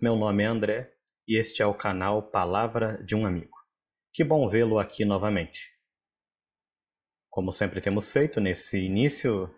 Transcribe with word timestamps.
meu 0.00 0.14
nome 0.14 0.42
é 0.42 0.46
André 0.46 0.92
e 1.26 1.38
este 1.38 1.62
é 1.62 1.66
o 1.66 1.72
canal 1.72 2.22
Palavra 2.22 3.02
de 3.02 3.16
um 3.16 3.24
Amigo. 3.24 3.56
Que 4.12 4.22
bom 4.22 4.46
vê-lo 4.48 4.78
aqui 4.78 5.06
novamente. 5.06 5.70
Como 7.30 7.52
sempre 7.52 7.80
temos 7.80 8.12
feito 8.12 8.38
nesse 8.38 8.78
início 8.78 9.52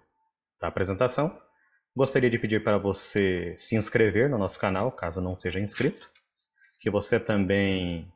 da 0.61 0.69
apresentação, 0.69 1.37
gostaria 1.95 2.31
de 2.31 2.39
pedir 2.39 2.63
para 2.63 2.79
você 2.79 3.57
se 3.59 3.75
inscrever 3.75 4.31
no 4.31 4.39
nosso 4.39 4.59
canal, 4.61 4.93
caso 4.93 5.21
não 5.21 5.35
seja 5.35 5.59
inscrito, 5.59 6.09
que 6.81 6.89
você 6.89 7.19
também 7.19 8.13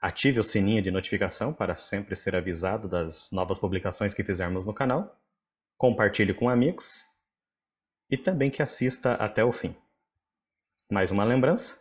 ative 0.00 0.38
o 0.38 0.44
sininho 0.44 0.82
de 0.82 0.92
notificação 0.92 1.52
para 1.52 1.74
sempre 1.74 2.14
ser 2.14 2.36
avisado 2.36 2.88
das 2.88 3.30
novas 3.32 3.58
publicações 3.58 4.14
que 4.14 4.22
fizermos 4.22 4.64
no 4.64 4.72
canal, 4.72 5.20
compartilhe 5.76 6.34
com 6.34 6.48
amigos 6.48 7.04
e 8.08 8.16
também 8.16 8.50
que 8.50 8.62
assista 8.62 9.14
até 9.14 9.44
o 9.44 9.52
fim. 9.52 9.76
Mais 10.90 11.10
uma 11.10 11.24
lembrança, 11.24 11.74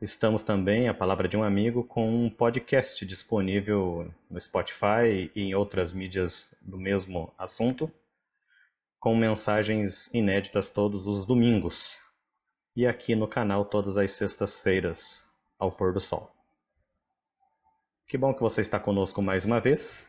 estamos 0.00 0.42
também, 0.42 0.88
a 0.88 0.94
palavra 0.94 1.28
de 1.28 1.36
um 1.36 1.44
amigo, 1.44 1.84
com 1.84 2.24
um 2.24 2.28
podcast 2.28 3.06
disponível 3.06 4.12
no 4.28 4.40
Spotify 4.40 5.30
e 5.32 5.40
em 5.40 5.54
outras 5.54 5.92
mídias 5.92 6.52
do 6.60 6.76
mesmo 6.76 7.32
assunto, 7.38 7.88
com 8.98 9.16
mensagens 9.16 10.10
inéditas 10.12 10.68
todos 10.68 11.06
os 11.06 11.24
domingos 11.24 11.96
e 12.74 12.84
aqui 12.84 13.14
no 13.14 13.28
canal 13.28 13.64
todas 13.64 13.96
as 13.96 14.10
sextas-feiras, 14.10 15.24
ao 15.56 15.70
pôr 15.70 15.92
do 15.92 16.00
sol. 16.00 16.34
Que 18.08 18.18
bom 18.18 18.34
que 18.34 18.42
você 18.42 18.60
está 18.60 18.80
conosco 18.80 19.22
mais 19.22 19.44
uma 19.44 19.60
vez. 19.60 20.04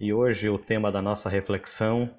E 0.00 0.12
hoje 0.12 0.48
o 0.48 0.58
tema 0.58 0.90
da 0.90 1.00
nossa 1.00 1.30
reflexão 1.30 2.12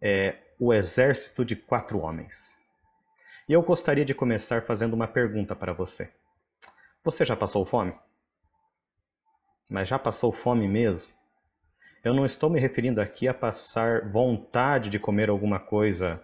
é 0.00 0.38
o 0.60 0.72
exército 0.72 1.44
de 1.44 1.56
quatro 1.56 1.98
homens. 1.98 2.59
E 3.50 3.52
eu 3.52 3.62
gostaria 3.62 4.04
de 4.04 4.14
começar 4.14 4.62
fazendo 4.62 4.94
uma 4.94 5.08
pergunta 5.08 5.56
para 5.56 5.72
você. 5.72 6.08
Você 7.02 7.24
já 7.24 7.34
passou 7.34 7.66
fome? 7.66 7.92
Mas 9.68 9.88
já 9.88 9.98
passou 9.98 10.30
fome 10.30 10.68
mesmo? 10.68 11.12
Eu 12.04 12.14
não 12.14 12.24
estou 12.24 12.48
me 12.48 12.60
referindo 12.60 13.00
aqui 13.00 13.26
a 13.26 13.34
passar 13.34 14.08
vontade 14.08 14.88
de 14.88 15.00
comer 15.00 15.28
alguma 15.28 15.58
coisa 15.58 16.22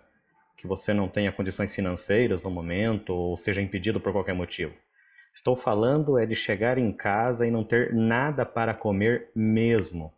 que 0.57 0.69
você 0.69 0.95
não 0.95 1.09
tenha 1.09 1.33
condições 1.33 1.75
financeiras 1.75 2.43
no 2.43 2.49
momento 2.49 3.13
ou 3.13 3.37
seja 3.37 3.61
impedido 3.61 4.01
por 4.01 4.13
qualquer 4.13 4.37
motivo. 4.37 4.77
Estou 5.35 5.57
falando 5.57 6.17
é 6.17 6.27
de 6.27 6.37
chegar 6.37 6.79
em 6.79 6.93
casa 6.93 7.45
e 7.45 7.51
não 7.51 7.65
ter 7.65 7.93
nada 7.93 8.47
para 8.47 8.73
comer 8.73 9.33
mesmo. 9.35 10.15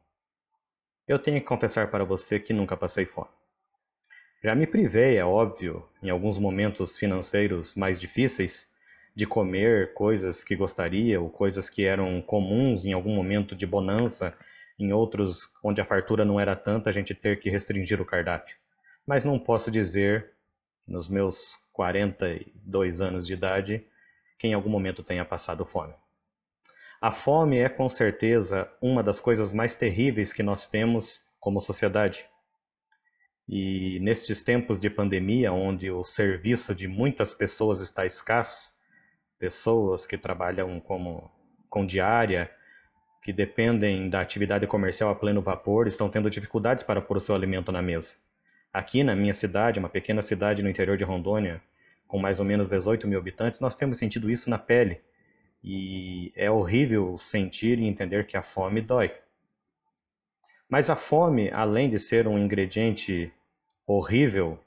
Eu 1.09 1.19
tenho 1.19 1.41
que 1.41 1.47
confessar 1.47 1.91
para 1.91 2.05
você 2.05 2.39
que 2.39 2.53
nunca 2.53 2.77
passei 2.77 3.07
fome. 3.07 3.38
Já 4.43 4.55
me 4.55 4.67
privei, 4.69 5.17
é 5.17 5.25
óbvio, 5.25 5.85
em 6.01 6.11
alguns 6.11 6.39
momentos 6.39 6.97
financeiros 6.97 7.75
mais 7.75 7.99
difíceis, 7.99 8.69
de 9.13 9.27
comer 9.27 9.95
coisas 9.95 10.45
que 10.45 10.55
gostaria 10.55 11.21
ou 11.21 11.29
coisas 11.29 11.69
que 11.69 11.85
eram 11.85 12.23
comuns 12.23 12.87
em 12.87 12.93
algum 12.93 13.13
momento 13.17 13.57
de 13.57 13.67
bonança, 13.67 14.33
em 14.79 14.93
outros 14.93 15.51
onde 15.61 15.81
a 15.81 15.85
fartura 15.85 16.25
não 16.25 16.39
era 16.39 16.55
tanta, 16.55 16.89
a 16.89 16.93
gente 16.93 17.17
ter 17.17 17.41
que 17.41 17.51
restringir 17.51 18.01
o 18.01 18.05
cardápio. 18.05 18.57
Mas 19.05 19.25
não 19.25 19.41
posso 19.41 19.73
dizer, 19.73 20.31
nos 20.87 21.09
meus 21.09 21.59
42 21.73 23.01
anos 23.01 23.27
de 23.27 23.33
idade, 23.33 23.85
que 24.39 24.47
em 24.47 24.55
algum 24.55 24.71
momento 24.71 25.03
tenha 25.03 25.25
passado 25.25 25.65
fome. 25.65 25.95
A 27.01 27.11
fome 27.11 27.59
é 27.59 27.69
com 27.69 27.89
certeza 27.89 28.71
uma 28.81 29.03
das 29.03 29.19
coisas 29.19 29.53
mais 29.53 29.75
terríveis 29.75 30.33
que 30.33 30.45
nós 30.45 30.69
temos 30.69 31.25
como 31.41 31.61
sociedade. 31.61 32.25
E 33.49 33.99
nestes 34.01 34.43
tempos 34.43 34.79
de 34.79 34.91
pandemia, 34.91 35.51
onde 35.53 35.91
o 35.91 36.05
serviço 36.05 36.75
de 36.75 36.87
muitas 36.87 37.33
pessoas 37.33 37.81
está 37.81 38.05
escasso, 38.05 38.71
pessoas 39.39 40.07
que 40.07 40.19
trabalham 40.19 40.79
como 40.81 41.31
com 41.71 41.87
diária, 41.87 42.51
que 43.23 43.33
dependem 43.33 44.11
da 44.11 44.21
atividade 44.21 44.67
comercial 44.67 45.11
a 45.11 45.15
pleno 45.15 45.41
vapor, 45.41 45.87
estão 45.87 46.11
tendo 46.11 46.29
dificuldades 46.29 46.85
para 46.85 47.01
pôr 47.01 47.17
o 47.17 47.21
seu 47.21 47.35
alimento 47.35 47.73
na 47.73 47.81
mesa. 47.81 48.15
Aqui 48.71 49.03
na 49.03 49.17
minha 49.17 49.33
cidade, 49.33 49.79
uma 49.79 49.89
pequena 49.89 50.21
cidade 50.21 50.63
no 50.63 50.69
interior 50.69 50.99
de 50.99 51.05
Rondônia, 51.05 51.63
com 52.07 52.19
mais 52.19 52.39
ou 52.41 52.45
menos 52.45 52.69
18 52.69 53.09
mil 53.09 53.19
habitantes, 53.19 53.61
nós 53.61 53.77
temos 53.77 53.99
sentido 53.99 54.31
isso 54.31 54.51
na 54.51 54.59
pele. 54.59 55.01
E 55.65 56.33
é 56.37 56.51
horrível 56.51 57.19
sentir 57.19 57.79
e 57.79 57.87
entender 57.87 58.27
que 58.27 58.37
a 58.37 58.43
fome 58.43 58.81
dói. 58.81 59.11
Mas 60.69 60.91
a 60.91 60.97
fome, 60.97 61.51
além 61.51 61.89
de 61.89 61.99
ser 61.99 62.29
um 62.29 62.39
ingrediente 62.39 63.33
horrível 63.89 64.61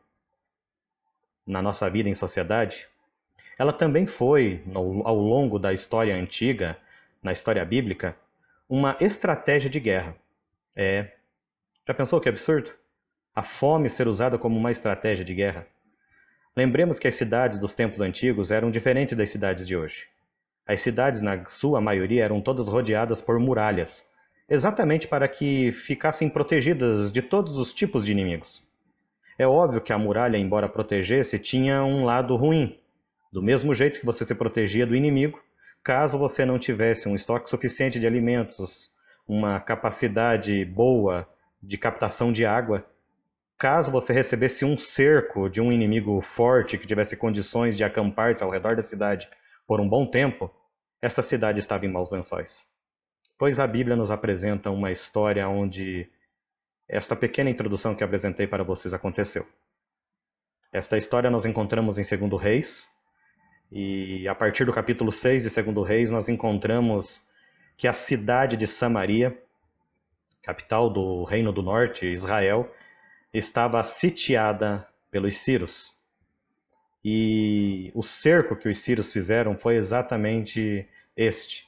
na 1.46 1.62
nossa 1.62 1.88
vida 1.88 2.10
em 2.10 2.14
sociedade, 2.16 2.88
ela 3.58 3.72
também 3.72 4.08
foi, 4.08 4.64
ao 4.74 5.16
longo 5.16 5.60
da 5.60 5.72
história 5.72 6.16
antiga, 6.16 6.76
na 7.22 7.32
história 7.32 7.64
bíblica, 7.64 8.16
uma 8.68 8.98
estratégia 9.00 9.70
de 9.70 9.80
guerra. 9.80 10.16
É. 10.76 11.12
Já 11.88 11.94
pensou 11.94 12.20
que 12.20 12.30
absurdo? 12.30 12.72
A 13.36 13.44
fome 13.44 13.90
ser 13.90 14.08
usada 14.08 14.40
como 14.40 14.58
uma 14.58 14.72
estratégia 14.72 15.24
de 15.24 15.36
guerra? 15.36 15.68
Lembremos 16.56 16.98
que 16.98 17.08
as 17.08 17.16
cidades 17.16 17.60
dos 17.60 17.76
tempos 17.76 18.02
antigos 18.02 18.50
eram 18.50 18.72
diferentes 18.72 19.16
das 19.16 19.30
cidades 19.30 19.68
de 19.68 19.78
hoje. 19.78 20.08
As 20.66 20.82
cidades, 20.82 21.22
na 21.22 21.46
sua 21.46 21.80
maioria, 21.80 22.24
eram 22.24 22.42
todas 22.42 22.68
rodeadas 22.68 23.22
por 23.22 23.40
muralhas, 23.40 24.04
exatamente 24.50 25.08
para 25.08 25.28
que 25.28 25.72
ficassem 25.72 26.28
protegidas 26.28 27.12
de 27.12 27.22
todos 27.22 27.58
os 27.58 27.72
tipos 27.74 28.06
de 28.06 28.12
inimigos. 28.12 28.64
É 29.42 29.48
óbvio 29.48 29.82
que 29.82 29.92
a 29.92 29.98
muralha, 29.98 30.38
embora 30.38 30.70
protegesse, 30.70 31.40
tinha 31.40 31.84
um 31.84 32.06
lado 32.06 32.36
ruim. 32.36 32.80
Do 33.34 33.42
mesmo 33.42 33.74
jeito 33.74 34.00
que 34.00 34.06
você 34.06 34.24
se 34.24 34.36
protegia 34.36 34.86
do 34.86 34.96
inimigo, 34.96 35.42
caso 35.84 36.16
você 36.16 36.46
não 36.46 36.60
tivesse 36.60 37.10
um 37.10 37.16
estoque 37.16 37.50
suficiente 37.50 38.00
de 38.00 38.06
alimentos, 38.06 38.94
uma 39.28 39.60
capacidade 39.60 40.64
boa 40.64 41.28
de 41.60 41.76
captação 41.76 42.32
de 42.32 42.46
água, 42.46 42.86
caso 43.58 43.92
você 43.92 44.14
recebesse 44.14 44.64
um 44.64 44.78
cerco 44.78 45.50
de 45.50 45.60
um 45.60 45.72
inimigo 45.72 46.22
forte 46.22 46.78
que 46.78 46.86
tivesse 46.86 47.18
condições 47.18 47.76
de 47.76 47.84
acampar-se 47.84 48.44
ao 48.44 48.52
redor 48.52 48.76
da 48.76 48.84
cidade 48.84 49.28
por 49.66 49.82
um 49.82 49.90
bom 49.90 50.06
tempo, 50.06 50.52
esta 51.02 51.24
cidade 51.24 51.58
estava 51.58 51.84
em 51.84 51.92
maus 51.92 52.12
lençóis. 52.12 52.64
Pois 53.40 53.60
a 53.60 53.66
Bíblia 53.66 53.96
nos 53.96 54.12
apresenta 54.12 54.70
uma 54.70 54.92
história 54.92 55.50
onde 55.50 56.08
esta 56.92 57.16
pequena 57.16 57.50
introdução 57.50 57.96
que 57.96 58.04
apresentei 58.04 58.46
para 58.46 58.66
vocês 58.66 58.94
aconteceu. 58.94 59.48
Esta 60.74 60.98
história 60.98 61.30
nós 61.30 61.46
encontramos 61.46 61.98
em 61.98 62.04
2 62.04 62.42
Reis, 62.42 62.86
e 63.72 64.28
a 64.28 64.36
partir 64.36 64.66
do 64.66 64.74
capítulo 64.74 65.10
6 65.10 65.44
de 65.44 65.62
2 65.62 65.88
Reis 65.88 66.12
nós 66.12 66.28
encontramos 66.28 67.26
que 67.78 67.88
a 67.88 67.94
cidade 67.94 68.58
de 68.58 68.68
Samaria, 68.68 69.42
capital 70.44 70.90
do 70.90 71.24
Reino 71.24 71.54
do 71.54 71.64
Norte, 71.64 72.06
Israel, 72.06 72.70
estava 73.34 73.82
sitiada 73.84 74.86
pelos 75.10 75.38
sírios. 75.38 75.96
E 77.04 77.90
o 77.96 78.04
cerco 78.04 78.58
que 78.58 78.68
os 78.68 78.80
sírios 78.80 79.14
fizeram 79.14 79.58
foi 79.58 79.78
exatamente 79.78 80.86
este. 81.16 81.66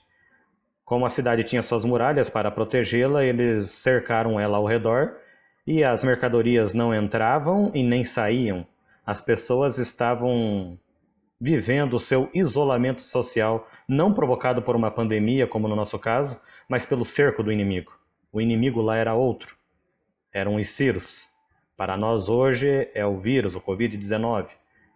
Como 0.86 1.06
a 1.06 1.10
cidade 1.10 1.44
tinha 1.44 1.62
suas 1.62 1.86
muralhas 1.86 2.30
para 2.30 2.52
protegê-la, 2.52 3.24
eles 3.24 3.72
cercaram 3.72 4.40
ela 4.40 4.58
ao 4.58 4.66
redor 4.66 5.18
e 5.66 5.84
as 5.84 6.04
mercadorias 6.04 6.74
não 6.74 6.94
entravam 6.94 7.72
e 7.74 7.82
nem 7.82 8.04
saíam. 8.04 8.68
As 9.06 9.22
pessoas 9.22 9.78
estavam 9.78 10.78
vivendo 11.40 11.96
o 11.96 12.00
seu 12.00 12.30
isolamento 12.34 13.02
social, 13.02 13.70
não 13.88 14.14
provocado 14.14 14.62
por 14.62 14.76
uma 14.76 14.92
pandemia, 14.92 15.48
como 15.48 15.68
no 15.68 15.76
nosso 15.76 15.98
caso, 16.00 16.40
mas 16.70 16.86
pelo 16.86 17.04
cerco 17.04 17.44
do 17.44 17.52
inimigo. 17.52 17.92
O 18.32 18.42
inimigo 18.42 18.82
lá 18.82 18.98
era 18.98 19.14
outro. 19.14 19.56
Eram 20.34 20.56
os 20.56 20.70
ciros. 20.70 21.30
Para 21.78 21.98
nós 21.98 22.30
hoje 22.30 22.90
é 22.94 23.06
o 23.06 23.20
vírus, 23.20 23.56
o 23.56 23.62
Covid-19, 23.62 24.48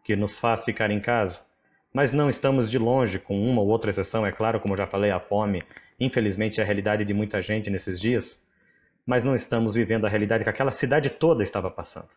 que 0.03 0.15
nos 0.15 0.39
faz 0.39 0.63
ficar 0.63 0.89
em 0.89 0.99
casa. 0.99 1.41
Mas 1.97 2.13
não 2.13 2.29
estamos 2.29 2.69
de 2.69 2.77
longe, 2.77 3.17
com 3.17 3.41
uma 3.41 3.59
ou 3.59 3.69
outra 3.69 3.89
exceção, 3.89 4.23
é 4.23 4.31
claro, 4.31 4.59
como 4.59 4.77
já 4.77 4.85
falei, 4.85 5.09
a 5.09 5.19
fome, 5.19 5.63
infelizmente, 5.99 6.61
é 6.61 6.63
a 6.63 6.65
realidade 6.65 7.03
de 7.03 7.11
muita 7.11 7.41
gente 7.41 7.71
nesses 7.71 7.99
dias, 7.99 8.39
mas 9.03 9.23
não 9.23 9.33
estamos 9.33 9.73
vivendo 9.73 10.05
a 10.05 10.07
realidade 10.07 10.43
que 10.43 10.49
aquela 10.51 10.69
cidade 10.69 11.09
toda 11.09 11.41
estava 11.41 11.71
passando. 11.71 12.09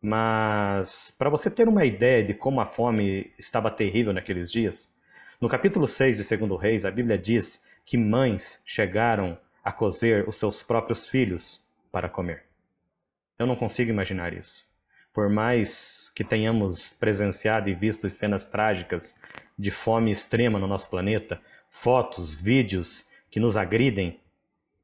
Mas, 0.00 1.14
para 1.18 1.28
você 1.28 1.50
ter 1.50 1.68
uma 1.68 1.84
ideia 1.84 2.24
de 2.24 2.32
como 2.32 2.62
a 2.62 2.66
fome 2.66 3.30
estava 3.38 3.70
terrível 3.70 4.14
naqueles 4.14 4.50
dias, 4.50 4.90
no 5.38 5.46
capítulo 5.46 5.86
6 5.86 6.16
de 6.26 6.36
2 6.46 6.58
Reis, 6.58 6.86
a 6.86 6.90
Bíblia 6.90 7.18
diz 7.18 7.62
que 7.84 7.98
mães 7.98 8.58
chegaram 8.64 9.36
a 9.62 9.70
cozer 9.70 10.26
os 10.26 10.38
seus 10.38 10.62
próprios 10.62 11.04
filhos 11.04 11.62
para 11.92 12.08
comer. 12.08 12.44
Eu 13.38 13.46
não 13.46 13.54
consigo 13.54 13.90
imaginar 13.90 14.32
isso. 14.32 14.66
Por 15.12 15.28
mais 15.28 15.99
que 16.14 16.24
tenhamos 16.24 16.92
presenciado 16.92 17.68
e 17.68 17.74
visto 17.74 18.08
cenas 18.08 18.46
trágicas 18.46 19.14
de 19.58 19.70
fome 19.70 20.10
extrema 20.10 20.58
no 20.58 20.66
nosso 20.66 20.88
planeta, 20.88 21.40
fotos, 21.68 22.34
vídeos 22.34 23.06
que 23.30 23.38
nos 23.38 23.56
agridem, 23.56 24.18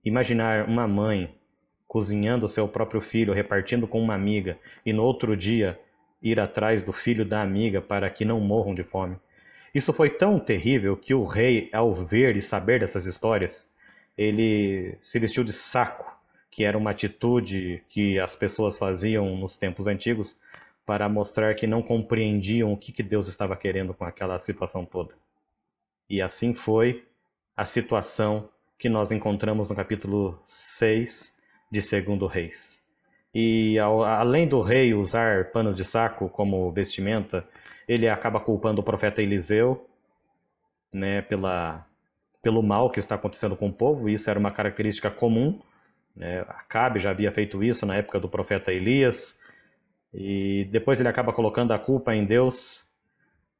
imaginar 0.04 0.68
uma 0.68 0.86
mãe 0.86 1.34
cozinhando 1.86 2.48
seu 2.48 2.68
próprio 2.68 3.00
filho, 3.00 3.32
repartindo 3.32 3.86
com 3.86 4.00
uma 4.00 4.14
amiga, 4.14 4.58
e 4.84 4.92
no 4.92 5.02
outro 5.02 5.36
dia 5.36 5.78
ir 6.22 6.38
atrás 6.40 6.82
do 6.82 6.92
filho 6.92 7.24
da 7.24 7.40
amiga 7.42 7.80
para 7.80 8.10
que 8.10 8.24
não 8.24 8.40
morram 8.40 8.74
de 8.74 8.82
fome. 8.82 9.16
Isso 9.74 9.92
foi 9.92 10.10
tão 10.10 10.38
terrível 10.38 10.96
que 10.96 11.14
o 11.14 11.24
rei, 11.24 11.68
ao 11.72 11.92
ver 11.92 12.36
e 12.36 12.42
saber 12.42 12.80
dessas 12.80 13.04
histórias, 13.04 13.68
ele 14.16 14.96
se 15.00 15.18
vestiu 15.18 15.44
de 15.44 15.52
saco, 15.52 16.16
que 16.50 16.64
era 16.64 16.78
uma 16.78 16.90
atitude 16.90 17.82
que 17.88 18.18
as 18.18 18.34
pessoas 18.34 18.78
faziam 18.78 19.36
nos 19.36 19.56
tempos 19.56 19.86
antigos 19.86 20.36
para 20.86 21.08
mostrar 21.08 21.54
que 21.56 21.66
não 21.66 21.82
compreendiam 21.82 22.72
o 22.72 22.76
que, 22.76 22.92
que 22.92 23.02
Deus 23.02 23.26
estava 23.26 23.56
querendo 23.56 23.92
com 23.92 24.04
aquela 24.04 24.38
situação 24.38 24.86
toda. 24.86 25.12
E 26.08 26.22
assim 26.22 26.54
foi 26.54 27.04
a 27.56 27.64
situação 27.64 28.48
que 28.78 28.88
nós 28.88 29.10
encontramos 29.10 29.68
no 29.68 29.74
capítulo 29.74 30.40
6 30.46 31.34
de 31.70 31.82
Segundo 31.82 32.26
Reis. 32.26 32.80
E 33.34 33.78
ao, 33.78 34.02
além 34.04 34.48
do 34.48 34.62
rei 34.62 34.94
usar 34.94 35.50
panos 35.50 35.76
de 35.76 35.84
saco 35.84 36.28
como 36.28 36.70
vestimenta, 36.70 37.44
ele 37.88 38.08
acaba 38.08 38.40
culpando 38.40 38.80
o 38.80 38.84
profeta 38.84 39.20
Eliseu 39.20 39.86
né, 40.94 41.20
pela, 41.22 41.84
pelo 42.40 42.62
mal 42.62 42.90
que 42.90 42.98
está 42.98 43.16
acontecendo 43.16 43.56
com 43.56 43.68
o 43.68 43.72
povo. 43.72 44.08
Isso 44.08 44.30
era 44.30 44.38
uma 44.38 44.50
característica 44.50 45.10
comum. 45.10 45.60
Né? 46.14 46.40
Acabe 46.48 46.98
já 46.98 47.10
havia 47.10 47.30
feito 47.30 47.62
isso 47.62 47.84
na 47.84 47.96
época 47.96 48.18
do 48.18 48.28
profeta 48.28 48.72
Elias. 48.72 49.35
E 50.18 50.64
depois 50.70 50.98
ele 50.98 51.10
acaba 51.10 51.30
colocando 51.30 51.74
a 51.74 51.78
culpa 51.78 52.14
em 52.14 52.24
Deus. 52.24 52.82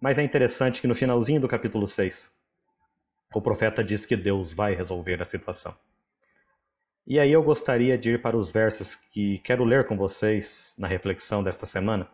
Mas 0.00 0.16
é 0.16 0.22
interessante 0.22 0.80
que 0.80 0.86
no 0.86 0.94
finalzinho 0.94 1.38
do 1.38 1.46
capítulo 1.46 1.86
6, 1.86 2.32
o 3.34 3.42
profeta 3.42 3.84
diz 3.84 4.06
que 4.06 4.16
Deus 4.16 4.54
vai 4.54 4.74
resolver 4.74 5.20
a 5.20 5.26
situação. 5.26 5.76
E 7.06 7.20
aí 7.20 7.30
eu 7.30 7.42
gostaria 7.42 7.98
de 7.98 8.12
ir 8.12 8.22
para 8.22 8.36
os 8.36 8.50
versos 8.50 8.94
que 8.94 9.38
quero 9.40 9.64
ler 9.64 9.86
com 9.86 9.98
vocês 9.98 10.72
na 10.78 10.88
reflexão 10.88 11.42
desta 11.42 11.66
semana, 11.66 12.08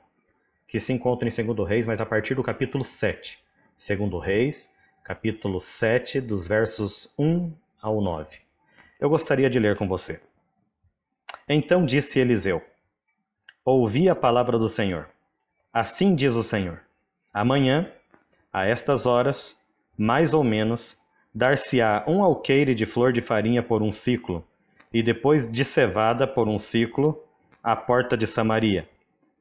que 0.67 0.81
se 0.81 0.93
encontram 0.93 1.29
em 1.29 1.55
2 1.55 1.69
Reis, 1.69 1.87
mas 1.87 2.01
a 2.01 2.07
partir 2.07 2.35
do 2.35 2.43
capítulo 2.43 2.85
7. 2.85 3.39
2 3.79 4.25
Reis, 4.25 4.69
capítulo 5.05 5.61
7, 5.61 6.21
dos 6.21 6.49
versos 6.49 7.09
1 7.17 7.53
ao 7.81 8.01
9. 8.01 8.39
Eu 8.99 9.09
gostaria 9.09 9.49
de 9.49 9.61
ler 9.61 9.77
com 9.77 9.87
você. 9.87 10.21
Então 11.49 11.87
disse 11.87 12.19
Eliseu: 12.19 12.61
Ouvi 13.65 14.09
a 14.09 14.15
palavra 14.17 14.59
do 14.59 14.69
Senhor. 14.69 15.09
Assim 15.73 16.17
diz 16.17 16.35
o 16.35 16.43
Senhor: 16.43 16.81
Amanhã, 17.33 17.89
a 18.53 18.67
estas 18.67 19.07
horas, 19.07 19.57
mais 19.97 20.35
ou 20.35 20.43
menos, 20.43 21.01
dar-se-á 21.33 22.03
um 22.09 22.25
alqueire 22.25 22.75
de 22.75 22.85
flor 22.85 23.13
de 23.13 23.21
farinha 23.21 23.63
por 23.63 23.81
um 23.81 23.93
ciclo, 23.93 24.45
e 24.93 25.01
depois 25.01 25.49
de 25.49 25.65
cevada 25.65 26.27
por 26.27 26.49
um 26.49 26.59
ciclo, 26.59 27.23
à 27.63 27.77
porta 27.77 28.17
de 28.17 28.27
Samaria. 28.27 28.89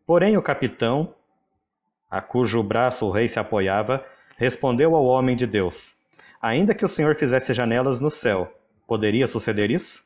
Porém 0.05 0.37
o 0.37 0.43
capitão, 0.43 1.15
a 2.07 2.21
cujo 2.21 2.61
braço 2.61 3.07
o 3.07 3.11
rei 3.11 3.27
se 3.27 3.39
apoiava, 3.39 4.05
respondeu 4.37 4.95
ao 4.95 5.03
homem 5.03 5.35
de 5.35 5.47
Deus: 5.47 5.95
Ainda 6.39 6.75
que 6.75 6.85
o 6.85 6.87
Senhor 6.87 7.15
fizesse 7.15 7.55
janelas 7.55 7.99
no 7.99 8.11
céu, 8.11 8.53
poderia 8.85 9.25
suceder 9.25 9.71
isso? 9.71 9.99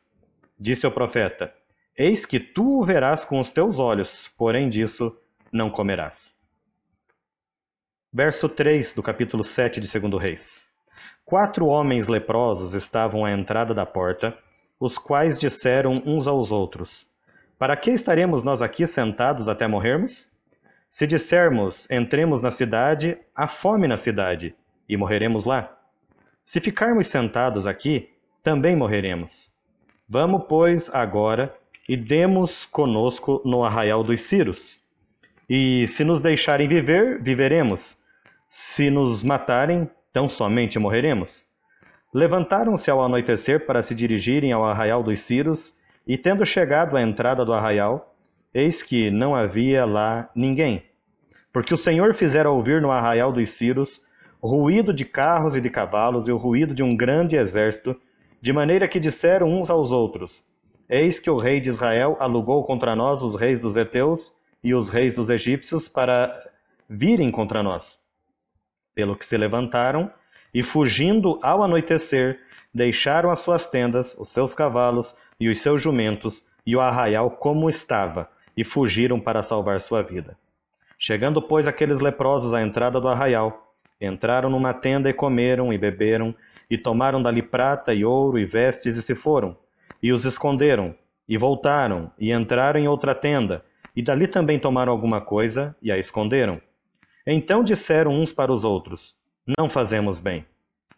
Disse 0.57 0.87
o 0.87 0.91
profeta: 0.91 1.53
Eis 1.97 2.25
que 2.25 2.41
tu 2.41 2.81
o 2.81 2.85
verás 2.85 3.23
com 3.23 3.39
os 3.39 3.49
teus 3.49 3.79
olhos, 3.79 4.27
porém 4.37 4.69
disso 4.69 5.17
não 5.49 5.69
comerás. 5.69 6.35
Verso 8.11 8.49
3 8.49 8.93
do 8.93 9.01
capítulo 9.01 9.45
7 9.45 9.79
de 9.79 9.99
2 9.99 10.21
Reis. 10.21 10.65
Quatro 11.23 11.67
homens 11.67 12.09
leprosos 12.09 12.73
estavam 12.73 13.23
à 13.23 13.31
entrada 13.31 13.73
da 13.73 13.85
porta, 13.85 14.37
os 14.77 14.97
quais 14.97 15.39
disseram 15.39 16.03
uns 16.05 16.27
aos 16.27 16.51
outros: 16.51 17.07
Para 17.57 17.77
que 17.77 17.91
estaremos 17.91 18.43
nós 18.43 18.61
aqui 18.61 18.85
sentados 18.85 19.47
até 19.47 19.65
morrermos? 19.65 20.27
Se 20.89 21.07
dissermos, 21.07 21.89
entremos 21.89 22.41
na 22.41 22.51
cidade, 22.51 23.17
há 23.33 23.47
fome 23.47 23.87
na 23.87 23.95
cidade, 23.95 24.53
e 24.87 24.97
morreremos 24.97 25.45
lá. 25.45 25.73
Se 26.43 26.59
ficarmos 26.59 27.07
sentados 27.07 27.65
aqui, 27.65 28.09
também 28.43 28.75
morreremos. 28.75 29.49
Vamos, 30.09 30.43
pois, 30.49 30.89
agora 30.93 31.57
e 31.87 31.95
demos 31.95 32.65
conosco 32.65 33.41
no 33.45 33.63
arraial 33.63 34.03
dos 34.03 34.21
Ciros. 34.21 34.79
E 35.49 35.85
se 35.87 36.03
nos 36.03 36.19
deixarem 36.19 36.67
viver, 36.67 37.21
viveremos. 37.21 37.97
Se 38.49 38.89
nos 38.89 39.21
matarem, 39.21 39.89
tão 40.11 40.27
somente 40.27 40.79
morreremos. 40.79 41.45
Levantaram-se 42.13 42.89
ao 42.89 43.03
anoitecer 43.03 43.65
para 43.65 43.81
se 43.81 43.93
dirigirem 43.93 44.51
ao 44.51 44.65
arraial 44.65 45.03
dos 45.03 45.19
Ciros, 45.19 45.73
e 46.07 46.17
tendo 46.17 46.45
chegado 46.45 46.95
à 46.95 47.01
entrada 47.01 47.43
do 47.43 47.53
arraial, 47.53 48.15
eis 48.53 48.81
que 48.81 49.11
não 49.11 49.35
havia 49.35 49.85
lá 49.85 50.29
ninguém. 50.35 50.83
Porque 51.51 51.73
o 51.73 51.77
Senhor 51.77 52.13
fizera 52.15 52.49
ouvir 52.49 52.81
no 52.81 52.91
arraial 52.91 53.31
dos 53.31 53.49
Ciros 53.49 54.01
ruído 54.41 54.93
de 54.93 55.03
carros 55.03 55.55
e 55.55 55.61
de 55.61 55.69
cavalos 55.69 56.27
e 56.27 56.31
o 56.31 56.37
ruído 56.37 56.73
de 56.73 56.83
um 56.83 56.95
grande 56.95 57.35
exército, 57.35 57.99
de 58.41 58.53
maneira 58.53 58.87
que 58.87 58.99
disseram 58.99 59.49
uns 59.49 59.69
aos 59.69 59.91
outros: 59.91 60.43
Eis 60.87 61.19
que 61.19 61.31
o 61.31 61.37
rei 61.37 61.59
de 61.59 61.69
Israel 61.69 62.15
alugou 62.19 62.63
contra 62.63 62.95
nós 62.95 63.23
os 63.23 63.35
reis 63.35 63.59
dos 63.59 63.75
heteus 63.75 64.31
e 64.63 64.75
os 64.75 64.87
reis 64.87 65.15
dos 65.15 65.31
egípcios 65.31 65.89
para 65.89 66.31
virem 66.87 67.31
contra 67.31 67.63
nós. 67.63 67.99
Pelo 68.93 69.15
que 69.15 69.25
se 69.25 69.35
levantaram 69.35 70.11
e, 70.53 70.61
fugindo 70.61 71.39
ao 71.41 71.63
anoitecer, 71.63 72.39
deixaram 72.71 73.31
as 73.31 73.39
suas 73.39 73.65
tendas, 73.65 74.15
os 74.19 74.29
seus 74.29 74.53
cavalos 74.53 75.15
e 75.39 75.49
os 75.49 75.59
seus 75.59 75.81
jumentos 75.81 76.43
e 76.63 76.75
o 76.75 76.81
arraial 76.81 77.31
como 77.31 77.67
estava, 77.67 78.29
e 78.55 78.63
fugiram 78.63 79.19
para 79.19 79.41
salvar 79.41 79.81
sua 79.81 80.03
vida. 80.03 80.37
Chegando, 80.99 81.41
pois, 81.41 81.67
aqueles 81.67 81.99
leprosos 81.99 82.53
à 82.53 82.61
entrada 82.61 83.01
do 83.01 83.07
arraial, 83.07 83.73
entraram 83.99 84.51
numa 84.51 84.73
tenda 84.73 85.09
e 85.09 85.13
comeram 85.13 85.73
e 85.73 85.77
beberam, 85.77 86.33
e 86.69 86.77
tomaram 86.77 87.21
dali 87.21 87.41
prata 87.41 87.93
e 87.93 88.05
ouro 88.05 88.37
e 88.37 88.45
vestes 88.45 88.97
e 88.97 89.01
se 89.01 89.15
foram 89.15 89.57
e 90.01 90.11
os 90.11 90.25
esconderam, 90.25 90.95
e 91.27 91.37
voltaram, 91.37 92.11
e 92.19 92.31
entraram 92.31 92.79
em 92.79 92.87
outra 92.87 93.15
tenda, 93.15 93.63
e 93.95 94.01
dali 94.01 94.27
também 94.27 94.59
tomaram 94.59 94.91
alguma 94.91 95.21
coisa, 95.21 95.75
e 95.81 95.91
a 95.91 95.97
esconderam. 95.97 96.61
Então 97.25 97.63
disseram 97.63 98.11
uns 98.11 98.31
para 98.31 98.51
os 98.51 98.63
outros: 98.63 99.15
Não 99.57 99.69
fazemos 99.69 100.19
bem. 100.19 100.45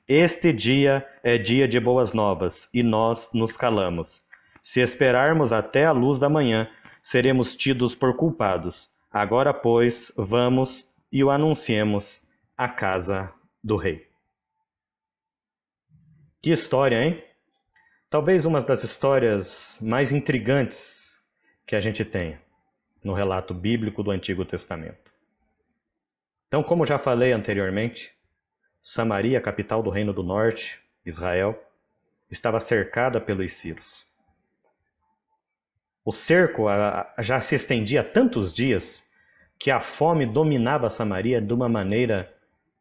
Este 0.08 0.54
dia 0.54 1.06
é 1.24 1.38
dia 1.38 1.68
de 1.68 1.80
boas 1.80 2.14
novas, 2.14 2.68
e 2.74 2.82
nós 2.82 3.30
nos 3.34 3.56
calamos. 3.56 4.22
Se 4.64 4.82
esperarmos 4.82 5.54
até 5.54 5.86
a 5.86 5.92
luz 5.92 6.20
da 6.20 6.30
manhã, 6.30 6.70
seremos 7.02 7.56
tidos 7.56 7.96
por 7.96 8.16
culpados. 8.16 8.90
Agora, 9.12 9.54
pois, 9.54 10.12
vamos 10.18 10.86
e 11.12 11.24
o 11.24 11.30
anunciemos 11.30 12.22
à 12.58 12.68
casa 12.68 13.32
do 13.64 13.78
rei. 13.78 14.06
Que 16.42 16.52
história, 16.52 17.02
hein? 17.04 17.24
Talvez 18.10 18.46
uma 18.46 18.62
das 18.62 18.86
histórias 18.86 19.78
mais 19.82 20.14
intrigantes 20.14 21.14
que 21.66 21.76
a 21.76 21.82
gente 21.82 22.06
tem 22.06 22.40
no 23.04 23.12
relato 23.12 23.54
bíblico 23.54 24.02
do 24.02 24.12
Antigo 24.12 24.46
Testamento. 24.46 25.12
Então, 26.48 26.64
como 26.64 26.86
já 26.86 26.98
falei 26.98 27.34
anteriormente, 27.34 28.14
Samaria, 28.82 29.42
capital 29.42 29.84
do 29.84 29.90
Reino 29.90 30.14
do 30.14 30.24
Norte, 30.24 30.80
Israel, 31.06 31.62
estava 32.32 32.62
cercada 32.62 33.20
pelos 33.20 33.54
sírios. 33.56 34.08
O 36.06 36.14
cerco 36.14 36.68
já 37.20 37.42
se 37.42 37.56
estendia 37.56 38.00
há 38.00 38.04
tantos 38.06 38.54
dias 38.54 39.06
que 39.60 39.70
a 39.70 39.82
fome 39.82 40.26
dominava 40.26 40.90
Samaria 40.90 41.42
de 41.42 41.54
uma 41.54 41.68
maneira 41.68 42.34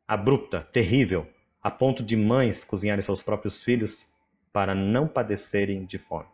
abrupta, 0.06 0.68
terrível, 0.72 1.26
a 1.60 1.68
ponto 1.68 2.04
de 2.04 2.16
mães 2.16 2.64
cozinharem 2.64 3.02
seus 3.02 3.24
próprios 3.24 3.60
filhos 3.60 4.06
para 4.56 4.74
não 4.74 5.06
padecerem 5.06 5.84
de 5.84 5.98
fome. 5.98 6.24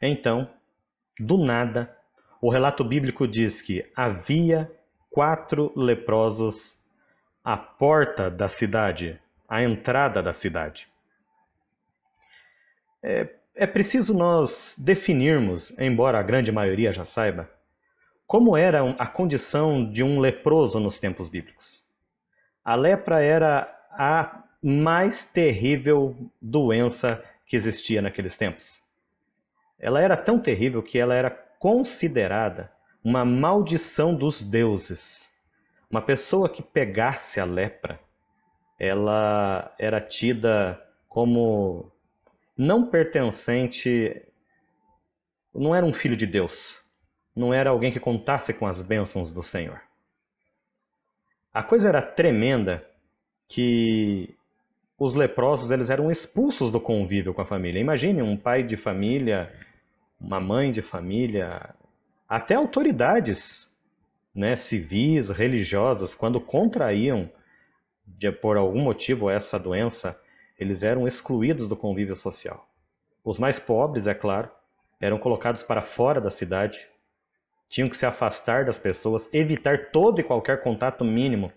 Então, 0.00 0.48
do 1.18 1.36
nada, 1.36 1.94
o 2.40 2.48
relato 2.48 2.82
bíblico 2.82 3.28
diz 3.28 3.60
que 3.60 3.86
havia 3.94 4.72
quatro 5.10 5.70
leprosos 5.76 6.78
à 7.44 7.58
porta 7.58 8.30
da 8.30 8.48
cidade, 8.48 9.20
à 9.46 9.62
entrada 9.62 10.22
da 10.22 10.32
cidade. 10.32 10.88
É, 13.02 13.28
é 13.54 13.66
preciso 13.66 14.14
nós 14.14 14.74
definirmos, 14.78 15.78
embora 15.78 16.18
a 16.18 16.22
grande 16.22 16.50
maioria 16.50 16.90
já 16.90 17.04
saiba, 17.04 17.50
como 18.26 18.56
era 18.56 18.92
a 18.92 19.06
condição 19.06 19.92
de 19.92 20.02
um 20.02 20.18
leproso 20.18 20.80
nos 20.80 20.98
tempos 20.98 21.28
bíblicos. 21.28 21.84
A 22.64 22.74
lepra 22.74 23.22
era 23.22 23.78
a 23.90 24.44
mais 24.62 25.24
terrível 25.24 26.16
doença 26.40 27.22
que 27.46 27.56
existia 27.56 28.02
naqueles 28.02 28.36
tempos. 28.36 28.82
Ela 29.78 30.00
era 30.00 30.16
tão 30.16 30.38
terrível 30.38 30.82
que 30.82 30.98
ela 30.98 31.14
era 31.14 31.30
considerada 31.30 32.70
uma 33.02 33.24
maldição 33.24 34.14
dos 34.14 34.42
deuses. 34.42 35.30
Uma 35.90 36.02
pessoa 36.02 36.48
que 36.48 36.62
pegasse 36.62 37.40
a 37.40 37.44
lepra, 37.44 37.98
ela 38.78 39.74
era 39.78 40.00
tida 40.00 40.80
como 41.08 41.90
não 42.56 42.86
pertencente, 42.86 44.22
não 45.52 45.74
era 45.74 45.84
um 45.84 45.92
filho 45.92 46.16
de 46.16 46.26
Deus, 46.26 46.78
não 47.34 47.52
era 47.52 47.70
alguém 47.70 47.90
que 47.90 47.98
contasse 47.98 48.52
com 48.52 48.66
as 48.66 48.80
bênçãos 48.82 49.32
do 49.32 49.42
Senhor. 49.42 49.80
A 51.52 51.62
coisa 51.62 51.88
era 51.88 52.00
tremenda 52.00 52.86
que 53.48 54.36
os 55.00 55.14
leprosos 55.14 55.70
eles 55.70 55.88
eram 55.88 56.10
expulsos 56.10 56.70
do 56.70 56.78
convívio 56.78 57.32
com 57.32 57.40
a 57.40 57.46
família. 57.46 57.80
Imagine 57.80 58.20
um 58.20 58.36
pai 58.36 58.62
de 58.62 58.76
família, 58.76 59.50
uma 60.20 60.38
mãe 60.38 60.70
de 60.70 60.82
família, 60.82 61.74
até 62.28 62.54
autoridades 62.54 63.66
né, 64.34 64.56
civis, 64.56 65.30
religiosas, 65.30 66.14
quando 66.14 66.38
contraíam 66.38 67.30
de, 68.06 68.30
por 68.30 68.58
algum 68.58 68.82
motivo 68.82 69.30
essa 69.30 69.58
doença, 69.58 70.20
eles 70.58 70.82
eram 70.82 71.08
excluídos 71.08 71.66
do 71.66 71.76
convívio 71.76 72.14
social. 72.14 72.68
Os 73.24 73.38
mais 73.38 73.58
pobres, 73.58 74.06
é 74.06 74.12
claro, 74.12 74.50
eram 75.00 75.18
colocados 75.18 75.62
para 75.62 75.80
fora 75.80 76.20
da 76.20 76.28
cidade, 76.28 76.86
tinham 77.70 77.88
que 77.88 77.96
se 77.96 78.04
afastar 78.04 78.66
das 78.66 78.78
pessoas, 78.78 79.26
evitar 79.32 79.92
todo 79.92 80.20
e 80.20 80.24
qualquer 80.24 80.62
contato 80.62 81.06
mínimo. 81.06 81.50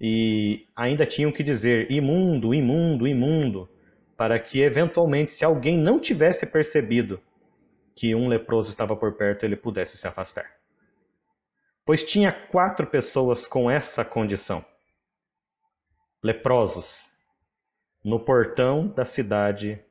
E 0.00 0.66
ainda 0.76 1.06
tinham 1.06 1.32
que 1.32 1.42
dizer 1.42 1.90
imundo, 1.90 2.54
imundo, 2.54 3.06
imundo, 3.06 3.68
para 4.16 4.38
que 4.38 4.60
eventualmente, 4.60 5.32
se 5.32 5.44
alguém 5.44 5.78
não 5.78 5.98
tivesse 5.98 6.46
percebido 6.46 7.20
que 7.94 8.14
um 8.14 8.28
leproso 8.28 8.70
estava 8.70 8.94
por 8.94 9.14
perto, 9.14 9.44
ele 9.44 9.56
pudesse 9.56 9.96
se 9.96 10.06
afastar. 10.06 10.56
Pois 11.84 12.02
tinha 12.02 12.32
quatro 12.32 12.86
pessoas 12.86 13.46
com 13.46 13.70
esta 13.70 14.04
condição: 14.04 14.64
leprosos, 16.22 17.10
no 18.04 18.20
portão 18.20 18.88
da 18.88 19.04
cidade 19.04 19.82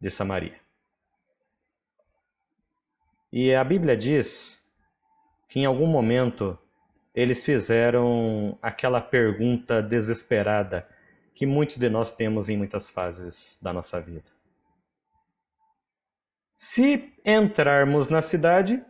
de 0.00 0.10
Samaria. 0.10 0.60
E 3.32 3.54
a 3.54 3.62
Bíblia 3.62 3.96
diz 3.96 4.60
que 5.48 5.60
em 5.60 5.64
algum 5.64 5.86
momento 5.86 6.58
eles 7.14 7.44
fizeram 7.44 8.58
aquela 8.62 9.00
pergunta 9.00 9.82
desesperada 9.82 10.88
que 11.34 11.46
muitos 11.46 11.76
de 11.76 11.88
nós 11.88 12.12
temos 12.12 12.48
em 12.48 12.56
muitas 12.56 12.90
fases 12.90 13.58
da 13.60 13.72
nossa 13.72 14.00
vida. 14.00 14.30
Se 16.54 17.12
entrarmos 17.24 18.08
na 18.08 18.22
cidade, 18.22 18.82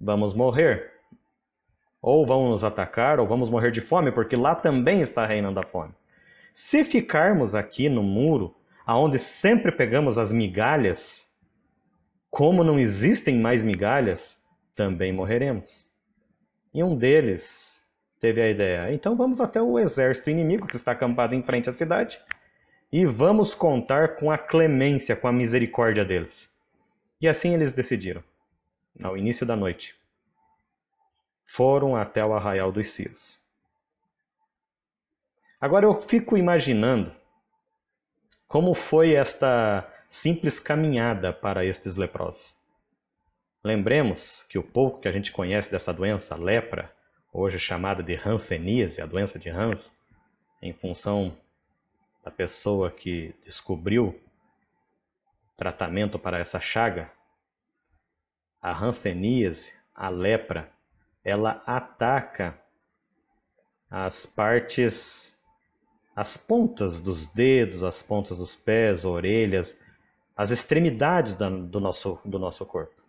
vamos 0.00 0.34
morrer. 0.34 0.92
Ou 2.00 2.26
vão 2.26 2.50
nos 2.50 2.64
atacar, 2.64 3.20
ou 3.20 3.26
vamos 3.26 3.48
morrer 3.48 3.70
de 3.70 3.80
fome, 3.80 4.12
porque 4.12 4.36
lá 4.36 4.54
também 4.54 5.00
está 5.00 5.26
reinando 5.26 5.60
a 5.60 5.66
fome. 5.66 5.94
Se 6.52 6.84
ficarmos 6.84 7.54
aqui 7.54 7.88
no 7.88 8.02
muro, 8.02 8.54
aonde 8.86 9.18
sempre 9.18 9.72
pegamos 9.72 10.18
as 10.18 10.32
migalhas, 10.32 11.26
como 12.30 12.64
não 12.64 12.78
existem 12.78 13.38
mais 13.38 13.62
migalhas, 13.62 14.36
também 14.74 15.12
morreremos. 15.12 15.91
E 16.72 16.82
um 16.82 16.96
deles 16.96 17.82
teve 18.20 18.40
a 18.40 18.48
ideia: 18.48 18.92
então 18.92 19.16
vamos 19.16 19.40
até 19.40 19.60
o 19.60 19.78
exército 19.78 20.30
inimigo 20.30 20.66
que 20.66 20.76
está 20.76 20.92
acampado 20.92 21.34
em 21.34 21.42
frente 21.42 21.68
à 21.68 21.72
cidade 21.72 22.20
e 22.92 23.06
vamos 23.06 23.54
contar 23.54 24.16
com 24.16 24.30
a 24.30 24.36
clemência, 24.36 25.16
com 25.16 25.26
a 25.26 25.32
misericórdia 25.32 26.04
deles. 26.04 26.50
E 27.20 27.28
assim 27.28 27.54
eles 27.54 27.72
decidiram, 27.72 28.22
ao 29.02 29.16
início 29.16 29.46
da 29.46 29.56
noite. 29.56 29.94
Foram 31.44 31.96
até 31.96 32.24
o 32.24 32.34
arraial 32.34 32.70
dos 32.72 32.90
Círios. 32.90 33.40
Agora 35.60 35.86
eu 35.86 35.94
fico 35.94 36.36
imaginando 36.36 37.14
como 38.48 38.74
foi 38.74 39.14
esta 39.14 39.88
simples 40.08 40.60
caminhada 40.60 41.32
para 41.32 41.64
estes 41.64 41.96
leprosos. 41.96 42.54
Lembremos 43.64 44.44
que 44.48 44.58
o 44.58 44.62
pouco 44.62 44.98
que 44.98 45.06
a 45.06 45.12
gente 45.12 45.30
conhece 45.30 45.70
dessa 45.70 45.92
doença, 45.92 46.34
lepra, 46.34 46.92
hoje 47.32 47.60
chamada 47.60 48.02
de 48.02 48.14
Hanseníase, 48.16 49.00
a 49.00 49.06
doença 49.06 49.38
de 49.38 49.48
Hans, 49.48 49.94
em 50.60 50.72
função 50.72 51.36
da 52.24 52.30
pessoa 52.30 52.90
que 52.90 53.32
descobriu 53.44 54.20
tratamento 55.56 56.18
para 56.18 56.40
essa 56.40 56.58
chaga, 56.58 57.08
a 58.60 58.72
hanseníase, 58.72 59.72
a 59.94 60.08
lepra, 60.08 60.68
ela 61.24 61.62
ataca 61.64 62.58
as 63.88 64.26
partes, 64.26 65.36
as 66.16 66.36
pontas 66.36 67.00
dos 67.00 67.26
dedos, 67.28 67.84
as 67.84 68.02
pontas 68.02 68.38
dos 68.38 68.56
pés, 68.56 69.04
orelhas, 69.04 69.76
as 70.36 70.50
extremidades 70.50 71.36
do 71.36 71.78
nosso, 71.78 72.18
do 72.24 72.40
nosso 72.40 72.66
corpo. 72.66 73.01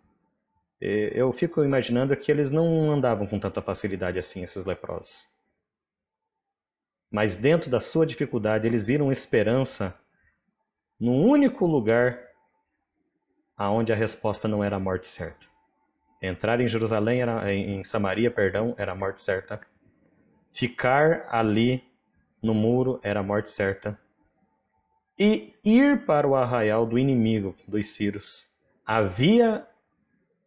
Eu 0.82 1.32
fico 1.32 1.64
imaginando 1.64 2.16
que 2.16 2.32
eles 2.32 2.52
não 2.52 2.92
andavam 2.92 3.26
com 3.26 3.40
tanta 3.40 3.62
facilidade 3.62 4.20
assim, 4.20 4.44
esses 4.44 4.66
leprosos. 4.66 5.26
Mas 7.10 7.38
dentro 7.38 7.70
da 7.70 7.80
sua 7.80 8.06
dificuldade, 8.06 8.68
eles 8.68 8.86
viram 8.86 9.12
esperança 9.12 9.94
no 11.00 11.14
único 11.14 11.66
lugar 11.66 12.20
aonde 13.56 13.94
a 13.94 13.96
resposta 13.96 14.48
não 14.48 14.64
era 14.64 14.76
a 14.76 14.80
morte 14.80 15.08
certa. 15.08 15.46
Entrar 16.22 16.60
em 16.60 16.68
Jerusalém 16.68 17.22
era 17.22 17.54
em 17.54 17.84
Samaria, 17.84 18.32
perdão, 18.32 18.74
era 18.78 18.94
a 18.94 18.96
morte 18.96 19.22
certa. 19.22 19.60
Ficar 20.52 21.28
ali 21.30 21.84
no 22.42 22.54
muro 22.54 23.00
era 23.04 23.20
a 23.20 23.24
morte 23.24 23.50
certa. 23.50 24.00
E 25.18 25.54
ir 25.64 26.06
para 26.06 26.28
o 26.28 26.36
arraial 26.36 26.86
do 26.86 26.98
inimigo 26.98 27.56
dos 27.68 27.94
Círios 27.94 28.46
havia 28.86 29.68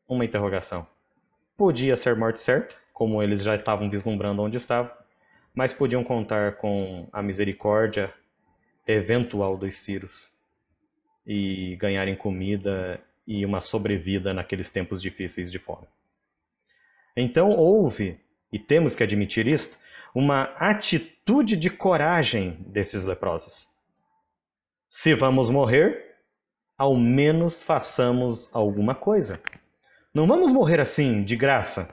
uma 0.09 0.25
interrogação. 0.25 0.87
Podia 1.57 1.97
ser 1.97 2.17
morte 2.17 2.41
certa, 2.41 2.75
como 2.93 3.23
eles 3.23 3.43
já 3.43 3.57
estavam 3.57 3.91
vislumbrando 3.91 4.43
onde 4.43 4.57
estavam, 4.57 4.91
mas 5.55 5.73
podiam 5.73 6.05
contar 6.05 6.57
com 6.57 7.09
a 7.13 7.23
misericórdia 7.23 8.13
eventual 8.87 9.57
dos 9.57 9.77
Círios 9.77 10.33
e 11.27 11.77
ganharem 11.77 12.15
comida 12.15 13.01
e 13.27 13.45
uma 13.45 13.61
sobrevida 13.61 14.33
naqueles 14.33 14.71
tempos 14.71 15.03
difíceis 15.03 15.51
de 15.51 15.59
fome. 15.59 15.87
Então 17.17 17.51
houve, 17.51 18.21
e 18.53 18.59
temos 18.59 18.95
que 18.95 19.03
admitir 19.03 19.49
isto, 19.49 19.77
uma 20.15 20.45
atitude 20.59 21.57
de 21.57 21.69
coragem 21.69 22.59
desses 22.69 23.05
leprosos. 23.05 23.69
Se 24.89 25.15
vamos 25.15 25.51
morrer, 25.51 26.17
ao 26.79 26.95
menos 26.95 27.63
façamos 27.63 28.49
alguma 28.53 28.95
coisa. 28.95 29.41
Não 30.17 30.27
vamos 30.27 30.51
morrer 30.51 30.81
assim, 30.81 31.23
de 31.23 31.37
graça. 31.37 31.91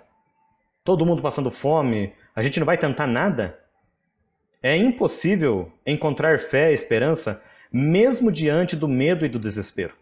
Todo 0.82 1.06
mundo 1.06 1.22
passando 1.22 1.52
fome, 1.52 2.14
a 2.34 2.42
gente 2.42 2.58
não 2.58 2.66
vai 2.66 2.78
tentar 2.78 3.06
nada. 3.06 3.60
É 4.62 4.78
impossível 4.78 5.70
encontrar 5.86 6.40
fé 6.40 6.72
e 6.72 6.74
esperança 6.74 7.44
mesmo 7.70 8.32
diante 8.32 8.78
do 8.78 8.88
medo 8.88 9.26
e 9.26 9.30
do 9.30 9.38
desespero. 9.38 9.94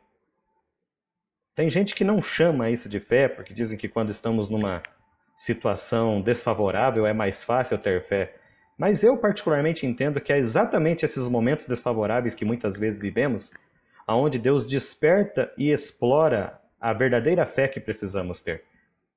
Tem 1.56 1.68
gente 1.72 1.96
que 1.96 2.04
não 2.04 2.22
chama 2.22 2.70
isso 2.70 2.88
de 2.88 3.00
fé, 3.00 3.28
porque 3.28 3.56
dizem 3.56 3.76
que 3.76 3.90
quando 3.90 4.12
estamos 4.12 4.48
numa 4.52 4.84
situação 5.36 6.22
desfavorável 6.22 7.08
é 7.08 7.14
mais 7.14 7.44
fácil 7.44 7.80
ter 7.80 8.04
fé. 8.04 8.36
Mas 8.78 9.04
eu 9.04 9.18
particularmente 9.18 9.88
entendo 9.88 10.22
que 10.22 10.32
é 10.32 10.38
exatamente 10.38 11.04
esses 11.04 11.28
momentos 11.28 11.66
desfavoráveis 11.66 12.36
que 12.36 12.46
muitas 12.46 12.78
vezes 12.78 13.02
vivemos, 13.02 13.52
aonde 14.06 14.38
Deus 14.38 14.64
desperta 14.68 15.52
e 15.58 15.72
explora 15.72 16.61
a 16.82 16.92
verdadeira 16.92 17.46
fé 17.46 17.68
que 17.68 17.80
precisamos 17.80 18.42
ter. 18.42 18.66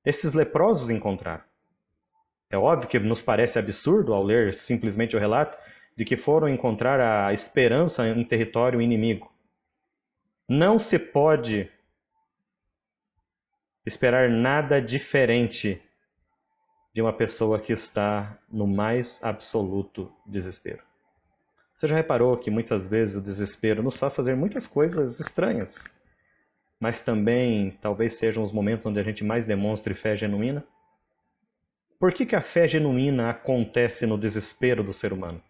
Esses 0.04 0.34
leprosos 0.34 0.90
encontraram. 0.90 1.42
É 2.50 2.58
óbvio 2.58 2.88
que 2.88 2.98
nos 2.98 3.22
parece 3.22 3.58
absurdo 3.58 4.12
ao 4.12 4.22
ler 4.22 4.54
simplesmente 4.54 5.16
o 5.16 5.18
relato, 5.18 5.56
de 5.96 6.04
que 6.04 6.16
foram 6.16 6.48
encontrar 6.48 7.00
a 7.00 7.32
esperança 7.32 8.06
em 8.06 8.24
território 8.24 8.82
inimigo. 8.82 9.32
Não 10.48 10.78
se 10.78 10.98
pode 10.98 11.70
esperar 13.86 14.28
nada 14.28 14.80
diferente 14.80 15.80
de 16.92 17.00
uma 17.00 17.12
pessoa 17.12 17.58
que 17.58 17.72
está 17.72 18.38
no 18.50 18.66
mais 18.66 19.18
absoluto 19.22 20.12
desespero. 20.26 20.82
Você 21.74 21.88
já 21.88 21.96
reparou 21.96 22.36
que 22.36 22.50
muitas 22.50 22.86
vezes 22.86 23.16
o 23.16 23.20
desespero 23.20 23.82
nos 23.82 23.98
faz 23.98 24.14
fazer 24.14 24.36
muitas 24.36 24.66
coisas 24.66 25.18
estranhas, 25.18 25.84
mas 26.78 27.00
também 27.00 27.76
talvez 27.80 28.14
sejam 28.14 28.42
os 28.42 28.52
momentos 28.52 28.86
onde 28.86 29.00
a 29.00 29.02
gente 29.02 29.24
mais 29.24 29.44
demonstre 29.44 29.94
fé 29.94 30.16
genuína? 30.16 30.64
Por 31.98 32.12
que, 32.12 32.26
que 32.26 32.36
a 32.36 32.42
fé 32.42 32.68
genuína 32.68 33.30
acontece 33.30 34.06
no 34.06 34.18
desespero 34.18 34.82
do 34.82 34.92
ser 34.92 35.12
humano? 35.12 35.40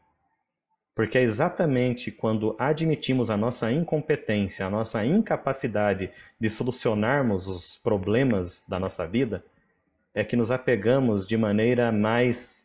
Porque 0.95 1.19
é 1.19 1.23
exatamente 1.23 2.13
quando 2.13 2.55
admitimos 2.59 3.29
a 3.29 3.37
nossa 3.37 3.73
incompetência, 3.73 4.65
a 4.65 4.71
nossa 4.71 5.05
incapacidade 5.05 6.11
de 6.39 6.49
solucionarmos 6.49 7.49
os 7.49 7.77
problemas 7.79 8.65
da 8.69 8.79
nossa 8.79 9.05
vida, 9.05 9.45
é 10.15 10.23
que 10.23 10.37
nos 10.37 10.53
apegamos 10.53 11.27
de 11.27 11.37
maneira 11.37 11.91
mais 11.91 12.65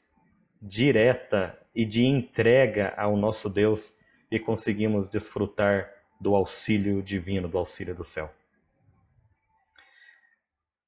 direta 0.62 1.58
e 1.74 1.84
de 1.86 2.06
entrega 2.06 2.94
ao 2.96 3.18
nosso 3.18 3.50
Deus 3.50 3.92
e 4.30 4.38
conseguimos 4.38 5.10
desfrutar 5.10 5.90
do 6.22 6.36
auxílio 6.36 7.02
divino, 7.02 7.48
do 7.48 7.58
auxílio 7.58 7.96
do 7.96 8.04
céu. 8.04 8.32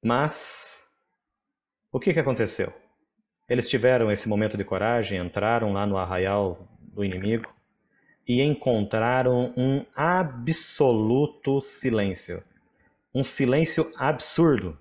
Mas 0.02 0.76
o 1.92 2.00
que, 2.00 2.12
que 2.12 2.18
aconteceu? 2.18 2.72
Eles 3.48 3.68
tiveram 3.68 4.10
esse 4.10 4.28
momento 4.28 4.56
de 4.56 4.64
coragem, 4.64 5.24
entraram 5.24 5.72
lá 5.72 5.86
no 5.86 5.96
arraial 5.96 6.66
do 6.80 7.04
inimigo 7.04 7.52
e 8.26 8.42
encontraram 8.42 9.52
um 9.56 9.84
absoluto 9.94 11.60
silêncio. 11.60 12.42
Um 13.14 13.22
silêncio 13.22 13.92
absurdo. 13.96 14.76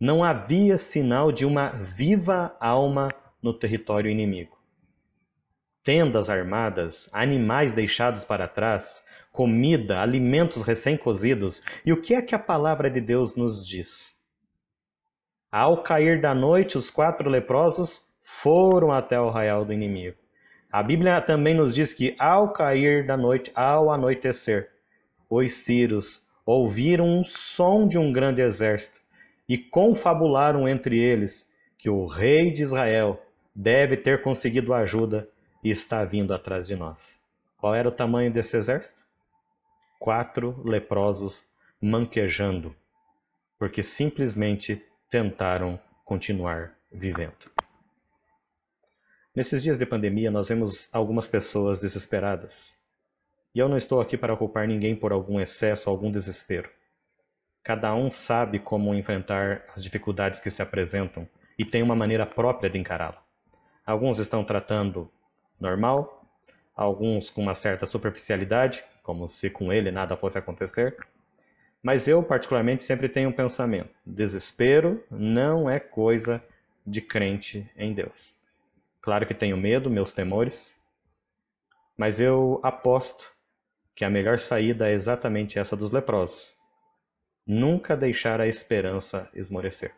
Não 0.00 0.24
havia 0.24 0.76
sinal 0.76 1.30
de 1.30 1.44
uma 1.44 1.68
viva 1.68 2.56
alma 2.58 3.08
no 3.42 3.52
território 3.52 4.10
inimigo. 4.10 4.58
Tendas 5.84 6.28
armadas, 6.28 7.08
animais 7.12 7.72
deixados 7.72 8.24
para 8.24 8.48
trás, 8.48 9.04
comida, 9.38 10.00
alimentos 10.00 10.62
recém-cozidos. 10.62 11.62
E 11.86 11.92
o 11.92 12.00
que 12.02 12.12
é 12.12 12.20
que 12.20 12.34
a 12.34 12.38
palavra 12.40 12.90
de 12.90 13.00
Deus 13.00 13.36
nos 13.36 13.64
diz? 13.64 14.18
Ao 15.48 15.80
cair 15.80 16.20
da 16.20 16.34
noite, 16.34 16.76
os 16.76 16.90
quatro 16.90 17.30
leprosos 17.30 18.04
foram 18.24 18.90
até 18.90 19.20
o 19.20 19.28
arraial 19.28 19.64
do 19.64 19.72
inimigo. 19.72 20.16
A 20.72 20.82
Bíblia 20.82 21.20
também 21.20 21.54
nos 21.54 21.72
diz 21.72 21.94
que 21.94 22.16
ao 22.18 22.52
cair 22.52 23.06
da 23.06 23.16
noite, 23.16 23.52
ao 23.54 23.92
anoitecer, 23.92 24.70
os 25.30 25.52
sírios 25.52 26.20
ouviram 26.44 27.06
um 27.06 27.22
som 27.22 27.86
de 27.86 27.96
um 27.96 28.10
grande 28.10 28.42
exército 28.42 29.00
e 29.48 29.56
confabularam 29.56 30.68
entre 30.68 30.98
eles 30.98 31.48
que 31.78 31.88
o 31.88 32.06
rei 32.06 32.50
de 32.50 32.64
Israel 32.64 33.22
deve 33.54 33.96
ter 33.98 34.20
conseguido 34.20 34.74
ajuda 34.74 35.28
e 35.62 35.70
está 35.70 36.04
vindo 36.04 36.34
atrás 36.34 36.66
de 36.66 36.74
nós. 36.74 37.20
Qual 37.56 37.72
era 37.72 37.88
o 37.88 37.92
tamanho 37.92 38.32
desse 38.32 38.56
exército? 38.56 38.98
Quatro 39.98 40.62
leprosos 40.64 41.44
manquejando, 41.80 42.74
porque 43.58 43.82
simplesmente 43.82 44.82
tentaram 45.10 45.78
continuar 46.04 46.74
vivendo. 46.90 47.50
Nesses 49.34 49.62
dias 49.62 49.78
de 49.78 49.86
pandemia, 49.86 50.30
nós 50.30 50.48
vemos 50.48 50.88
algumas 50.92 51.28
pessoas 51.28 51.80
desesperadas. 51.80 52.74
E 53.54 53.58
eu 53.58 53.68
não 53.68 53.76
estou 53.76 54.00
aqui 54.00 54.16
para 54.16 54.36
culpar 54.36 54.66
ninguém 54.66 54.96
por 54.96 55.12
algum 55.12 55.40
excesso, 55.40 55.88
algum 55.88 56.10
desespero. 56.10 56.70
Cada 57.62 57.94
um 57.94 58.10
sabe 58.10 58.58
como 58.58 58.94
enfrentar 58.94 59.64
as 59.74 59.82
dificuldades 59.82 60.40
que 60.40 60.50
se 60.50 60.62
apresentam 60.62 61.28
e 61.58 61.64
tem 61.64 61.82
uma 61.82 61.94
maneira 61.94 62.24
própria 62.24 62.70
de 62.70 62.78
encará-la. 62.78 63.22
Alguns 63.84 64.18
estão 64.18 64.44
tratando 64.44 65.10
normal, 65.60 66.24
alguns 66.74 67.30
com 67.30 67.42
uma 67.42 67.54
certa 67.54 67.84
superficialidade, 67.84 68.84
como 69.08 69.26
se 69.26 69.48
com 69.48 69.72
ele 69.72 69.90
nada 69.90 70.18
fosse 70.18 70.36
acontecer, 70.36 70.94
mas 71.82 72.06
eu, 72.06 72.22
particularmente, 72.22 72.84
sempre 72.84 73.08
tenho 73.08 73.30
um 73.30 73.32
pensamento: 73.32 73.88
desespero 74.04 75.02
não 75.10 75.70
é 75.70 75.80
coisa 75.80 76.44
de 76.86 77.00
crente 77.00 77.66
em 77.74 77.94
Deus. 77.94 78.36
Claro 79.00 79.26
que 79.26 79.32
tenho 79.32 79.56
medo, 79.56 79.88
meus 79.88 80.12
temores, 80.12 80.76
mas 81.96 82.20
eu 82.20 82.60
aposto 82.62 83.32
que 83.96 84.04
a 84.04 84.10
melhor 84.10 84.38
saída 84.38 84.86
é 84.86 84.92
exatamente 84.92 85.58
essa 85.58 85.74
dos 85.74 85.90
leprosos: 85.90 86.54
nunca 87.46 87.96
deixar 87.96 88.42
a 88.42 88.46
esperança 88.46 89.26
esmorecer, 89.32 89.94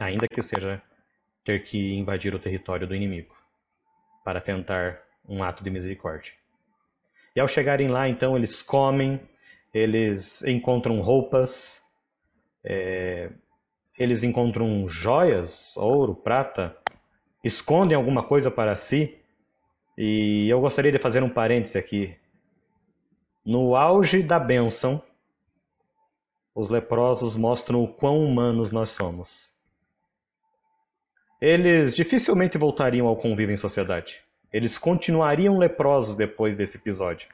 ainda 0.00 0.26
que 0.26 0.42
seja 0.42 0.82
ter 1.44 1.62
que 1.62 1.94
invadir 1.94 2.34
o 2.34 2.40
território 2.40 2.88
do 2.88 2.94
inimigo 2.96 3.36
para 4.24 4.40
tentar 4.40 5.00
um 5.28 5.44
ato 5.44 5.62
de 5.62 5.70
misericórdia. 5.70 6.32
E 7.34 7.40
ao 7.40 7.48
chegarem 7.48 7.88
lá, 7.88 8.08
então, 8.08 8.36
eles 8.36 8.62
comem, 8.62 9.20
eles 9.72 10.42
encontram 10.44 11.00
roupas, 11.00 11.82
é, 12.62 13.30
eles 13.98 14.22
encontram 14.22 14.88
joias, 14.88 15.76
ouro, 15.76 16.14
prata, 16.14 16.76
escondem 17.42 17.96
alguma 17.96 18.22
coisa 18.22 18.50
para 18.50 18.76
si. 18.76 19.18
E 19.98 20.48
eu 20.48 20.60
gostaria 20.60 20.92
de 20.92 20.98
fazer 20.98 21.22
um 21.22 21.28
parêntese 21.28 21.76
aqui. 21.76 22.16
No 23.44 23.76
auge 23.76 24.22
da 24.22 24.38
bênção, 24.38 25.02
os 26.54 26.70
leprosos 26.70 27.36
mostram 27.36 27.82
o 27.82 27.88
quão 27.88 28.24
humanos 28.24 28.70
nós 28.70 28.90
somos. 28.90 29.52
Eles 31.40 31.94
dificilmente 31.94 32.56
voltariam 32.56 33.06
ao 33.06 33.16
convívio 33.16 33.52
em 33.52 33.56
sociedade. 33.56 34.22
Eles 34.54 34.78
continuariam 34.78 35.58
leprosos 35.58 36.14
depois 36.14 36.56
desse 36.56 36.76
episódio 36.78 37.28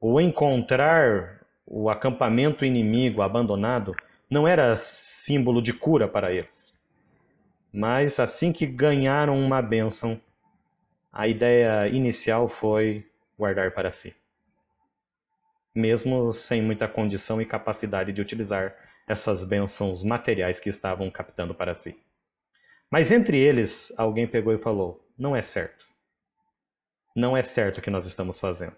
o 0.00 0.18
encontrar 0.18 1.44
o 1.66 1.90
acampamento 1.90 2.64
inimigo 2.64 3.20
abandonado 3.20 3.94
não 4.30 4.48
era 4.48 4.74
símbolo 4.76 5.60
de 5.60 5.74
cura 5.74 6.08
para 6.08 6.32
eles. 6.32 6.74
Mas 7.70 8.18
assim 8.18 8.50
que 8.50 8.64
ganharam 8.66 9.38
uma 9.38 9.60
bênção, 9.60 10.18
a 11.12 11.28
ideia 11.28 11.86
inicial 11.88 12.48
foi 12.48 13.06
guardar 13.38 13.72
para 13.72 13.92
si. 13.92 14.16
Mesmo 15.74 16.32
sem 16.32 16.62
muita 16.62 16.88
condição 16.88 17.42
e 17.42 17.46
capacidade 17.46 18.10
de 18.10 18.22
utilizar 18.22 18.74
essas 19.06 19.44
bênçãos 19.44 20.02
materiais 20.02 20.58
que 20.58 20.70
estavam 20.70 21.10
captando 21.10 21.54
para 21.54 21.74
si. 21.74 21.94
Mas 22.90 23.12
entre 23.12 23.38
eles, 23.38 23.92
alguém 23.98 24.26
pegou 24.26 24.54
e 24.54 24.58
falou: 24.58 25.06
Não 25.16 25.36
é 25.36 25.42
certo. 25.42 25.89
Não 27.20 27.36
é 27.36 27.42
certo 27.42 27.78
o 27.78 27.82
que 27.82 27.90
nós 27.90 28.06
estamos 28.06 28.40
fazendo 28.40 28.76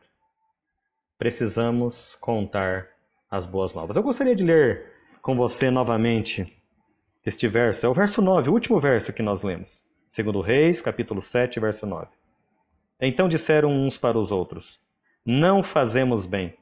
precisamos 1.22 2.16
contar 2.16 2.88
as 3.30 3.46
boas 3.46 3.72
novas. 3.74 3.96
Eu 3.96 4.02
gostaria 4.02 4.34
de 4.34 4.42
ler 4.42 4.90
com 5.22 5.36
você 5.36 5.70
novamente 5.70 6.52
este 7.24 7.46
verso. 7.46 7.86
É 7.86 7.88
o 7.88 7.94
verso 7.94 8.20
9, 8.20 8.50
o 8.50 8.52
último 8.52 8.80
verso 8.80 9.12
que 9.12 9.22
nós 9.22 9.40
lemos. 9.40 9.70
Segundo 10.10 10.40
Reis, 10.40 10.82
capítulo 10.82 11.22
7, 11.22 11.60
verso 11.60 11.86
9. 11.86 12.08
Então 13.00 13.28
disseram 13.28 13.70
uns 13.70 13.96
para 13.96 14.18
os 14.18 14.32
outros: 14.32 14.80
Não 15.24 15.62
fazemos 15.62 16.26
bem. 16.26 16.54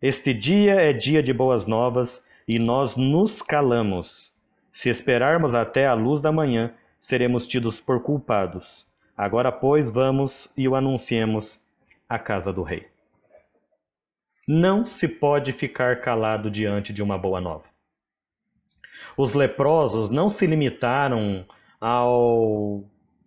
Este 0.00 0.32
dia 0.32 0.76
é 0.76 0.94
dia 0.94 1.22
de 1.22 1.34
boas 1.34 1.66
novas 1.66 2.18
e 2.48 2.58
nós 2.58 2.96
nos 2.96 3.42
calamos. 3.42 4.32
Se 4.72 4.88
esperarmos 4.88 5.54
até 5.54 5.86
a 5.86 5.92
luz 5.92 6.22
da 6.22 6.32
manhã, 6.32 6.72
seremos 6.98 7.46
tidos 7.46 7.78
por 7.78 8.02
culpados. 8.02 8.85
Agora, 9.16 9.50
pois, 9.50 9.90
vamos 9.90 10.46
e 10.56 10.68
o 10.68 10.74
anunciemos 10.74 11.58
à 12.08 12.18
casa 12.18 12.52
do 12.52 12.62
rei. 12.62 12.86
Não 14.46 14.84
se 14.84 15.08
pode 15.08 15.52
ficar 15.52 16.00
calado 16.00 16.50
diante 16.50 16.92
de 16.92 17.02
uma 17.02 17.16
boa 17.16 17.40
nova. 17.40 17.64
Os 19.16 19.32
leprosos 19.32 20.10
não 20.10 20.28
se 20.28 20.46
limitaram 20.46 21.44
ao 21.80 22.84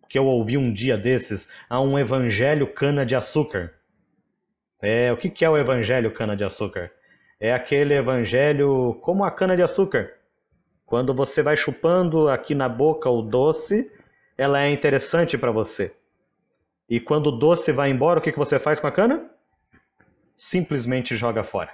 que 0.07 0.17
eu 0.17 0.25
ouvi 0.25 0.57
um 0.57 0.71
dia 0.71 0.97
desses, 0.97 1.47
a 1.69 1.81
um 1.81 1.97
evangelho 1.97 2.71
cana-de-açúcar. 2.73 3.73
É, 4.81 5.11
o 5.11 5.17
que, 5.17 5.29
que 5.29 5.43
é 5.43 5.49
o 5.49 5.57
evangelho 5.57 6.11
cana-de-açúcar? 6.11 6.91
É 7.39 7.53
aquele 7.53 7.93
evangelho 7.93 8.95
como 9.01 9.23
a 9.23 9.31
cana-de-açúcar. 9.31 10.11
Quando 10.85 11.13
você 11.13 11.43
vai 11.43 11.55
chupando 11.55 12.27
aqui 12.27 12.55
na 12.55 12.67
boca 12.67 13.09
o 13.09 13.21
doce, 13.21 13.91
ela 14.39 14.61
é 14.61 14.71
interessante 14.71 15.37
para 15.37 15.51
você. 15.51 15.93
E 16.89 16.99
quando 16.99 17.27
o 17.27 17.31
doce 17.31 17.71
vai 17.71 17.91
embora, 17.91 18.19
o 18.19 18.21
que, 18.21 18.31
que 18.31 18.37
você 18.37 18.57
faz 18.57 18.79
com 18.79 18.87
a 18.87 18.91
cana? 18.91 19.29
simplesmente 20.39 21.17
joga 21.17 21.43
fora. 21.43 21.71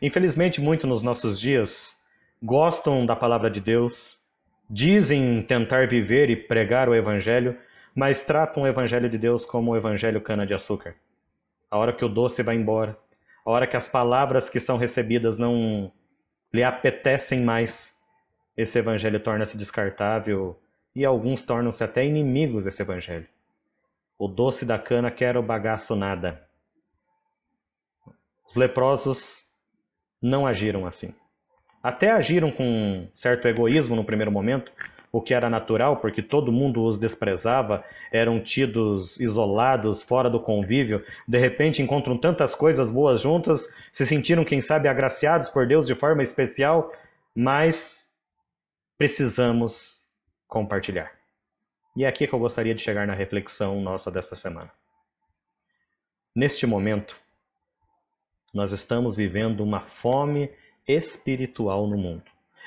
Infelizmente, 0.00 0.60
muito 0.60 0.86
nos 0.86 1.02
nossos 1.02 1.38
dias 1.38 1.94
gostam 2.42 3.04
da 3.04 3.14
palavra 3.14 3.50
de 3.50 3.60
Deus, 3.60 4.18
dizem 4.68 5.42
tentar 5.42 5.86
viver 5.86 6.30
e 6.30 6.36
pregar 6.36 6.88
o 6.88 6.94
evangelho, 6.94 7.56
mas 7.94 8.22
tratam 8.22 8.62
o 8.62 8.66
evangelho 8.66 9.08
de 9.08 9.18
Deus 9.18 9.44
como 9.44 9.70
o 9.70 9.76
evangelho 9.76 10.20
cana-de-açúcar. 10.20 10.94
A 11.70 11.76
hora 11.76 11.92
que 11.92 12.04
o 12.04 12.08
doce 12.08 12.42
vai 12.42 12.56
embora, 12.56 12.98
a 13.44 13.50
hora 13.50 13.66
que 13.66 13.76
as 13.76 13.88
palavras 13.88 14.48
que 14.48 14.58
são 14.58 14.78
recebidas 14.78 15.36
não 15.36 15.92
lhe 16.52 16.64
apetecem 16.64 17.42
mais, 17.42 17.94
esse 18.56 18.78
evangelho 18.78 19.20
torna-se 19.20 19.56
descartável 19.56 20.58
e 20.96 21.04
alguns 21.04 21.42
tornam-se 21.42 21.84
até 21.84 22.06
inimigos 22.06 22.64
desse 22.64 22.80
evangelho. 22.80 23.26
O 24.18 24.26
doce 24.26 24.64
da 24.64 24.78
cana 24.78 25.10
quer 25.10 25.36
o 25.36 25.42
bagaço 25.42 25.94
nada. 25.94 26.42
Os 28.48 28.56
leprosos 28.56 29.44
não 30.22 30.46
agiram 30.46 30.86
assim. 30.86 31.14
Até 31.82 32.10
agiram 32.10 32.50
com 32.50 33.06
certo 33.12 33.46
egoísmo 33.46 33.94
no 33.94 34.06
primeiro 34.06 34.32
momento, 34.32 34.72
o 35.12 35.20
que 35.20 35.34
era 35.34 35.50
natural, 35.50 35.98
porque 35.98 36.22
todo 36.22 36.50
mundo 36.50 36.82
os 36.82 36.98
desprezava, 36.98 37.84
eram 38.10 38.40
tidos 38.40 39.20
isolados, 39.20 40.02
fora 40.02 40.30
do 40.30 40.40
convívio. 40.40 41.04
De 41.28 41.38
repente 41.38 41.82
encontram 41.82 42.16
tantas 42.16 42.54
coisas 42.54 42.90
boas 42.90 43.20
juntas, 43.20 43.68
se 43.92 44.06
sentiram, 44.06 44.46
quem 44.46 44.62
sabe, 44.62 44.88
agraciados 44.88 45.50
por 45.50 45.66
Deus 45.66 45.86
de 45.86 45.94
forma 45.94 46.22
especial, 46.22 46.90
mas 47.34 48.08
precisamos 48.96 49.95
compartilhar. 50.46 51.12
E 51.96 52.04
é 52.04 52.08
aqui 52.08 52.26
que 52.26 52.32
eu 52.34 52.38
gostaria 52.38 52.74
de 52.74 52.82
chegar 52.82 53.06
na 53.06 53.14
reflexão 53.14 53.80
nossa 53.80 54.10
desta 54.10 54.36
semana. 54.36 54.70
Neste 56.34 56.66
momento, 56.66 57.16
nós 58.52 58.72
estamos 58.72 59.16
vivendo 59.16 59.60
uma 59.60 59.80
fome 59.80 60.50
espiritual 60.86 61.86
no 61.86 61.96
mundo. 61.96 62.24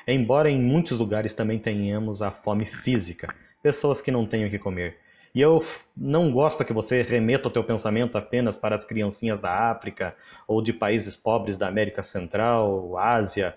Embora 0.08 0.50
em 0.50 0.60
muitos 0.60 0.98
lugares 0.98 1.34
também 1.34 1.60
tenhamos 1.60 2.22
a 2.22 2.32
fome 2.32 2.66
física, 2.66 3.34
pessoas 3.62 4.02
que 4.02 4.12
não 4.12 4.26
têm 4.26 4.46
o 4.46 4.50
que 4.50 4.58
comer. 4.58 4.98
E 5.34 5.42
eu 5.42 5.64
não 5.96 6.32
gosto 6.32 6.66
que 6.66 6.74
você 6.74 7.04
remeta 7.04 7.48
o 7.48 7.52
teu 7.52 7.64
pensamento 7.64 8.18
apenas 8.18 8.58
para 8.58 8.76
as 8.76 8.84
criancinhas 8.84 9.40
da 9.40 9.70
África 9.72 10.16
ou 10.48 10.62
de 10.62 10.74
países 10.74 11.16
pobres 11.16 11.58
da 11.58 11.68
América 11.68 12.02
Central, 12.02 12.98
Ásia. 12.98 13.56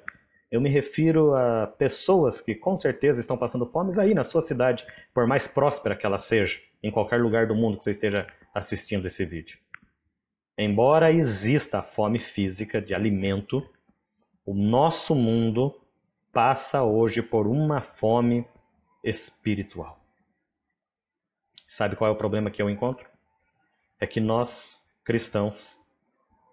Eu 0.52 0.60
me 0.60 0.68
refiro 0.68 1.34
a 1.34 1.66
pessoas 1.66 2.42
que 2.42 2.54
com 2.54 2.76
certeza 2.76 3.18
estão 3.18 3.38
passando 3.38 3.64
fome 3.64 3.98
aí 3.98 4.12
na 4.12 4.22
sua 4.22 4.42
cidade, 4.42 4.86
por 5.14 5.26
mais 5.26 5.48
próspera 5.48 5.96
que 5.96 6.04
ela 6.04 6.18
seja, 6.18 6.60
em 6.82 6.90
qualquer 6.90 7.22
lugar 7.22 7.46
do 7.46 7.54
mundo 7.54 7.78
que 7.78 7.84
você 7.84 7.92
esteja 7.92 8.26
assistindo 8.54 9.06
esse 9.06 9.24
vídeo. 9.24 9.58
Embora 10.58 11.10
exista 11.10 11.78
a 11.78 11.82
fome 11.82 12.18
física 12.18 12.82
de 12.82 12.94
alimento, 12.94 13.66
o 14.44 14.52
nosso 14.52 15.14
mundo 15.14 15.74
passa 16.30 16.82
hoje 16.82 17.22
por 17.22 17.46
uma 17.46 17.80
fome 17.80 18.46
espiritual. 19.02 19.98
Sabe 21.66 21.96
qual 21.96 22.10
é 22.10 22.12
o 22.12 22.18
problema 22.18 22.50
que 22.50 22.60
eu 22.60 22.68
encontro? 22.68 23.08
É 23.98 24.06
que 24.06 24.20
nós, 24.20 24.78
cristãos, 25.02 25.78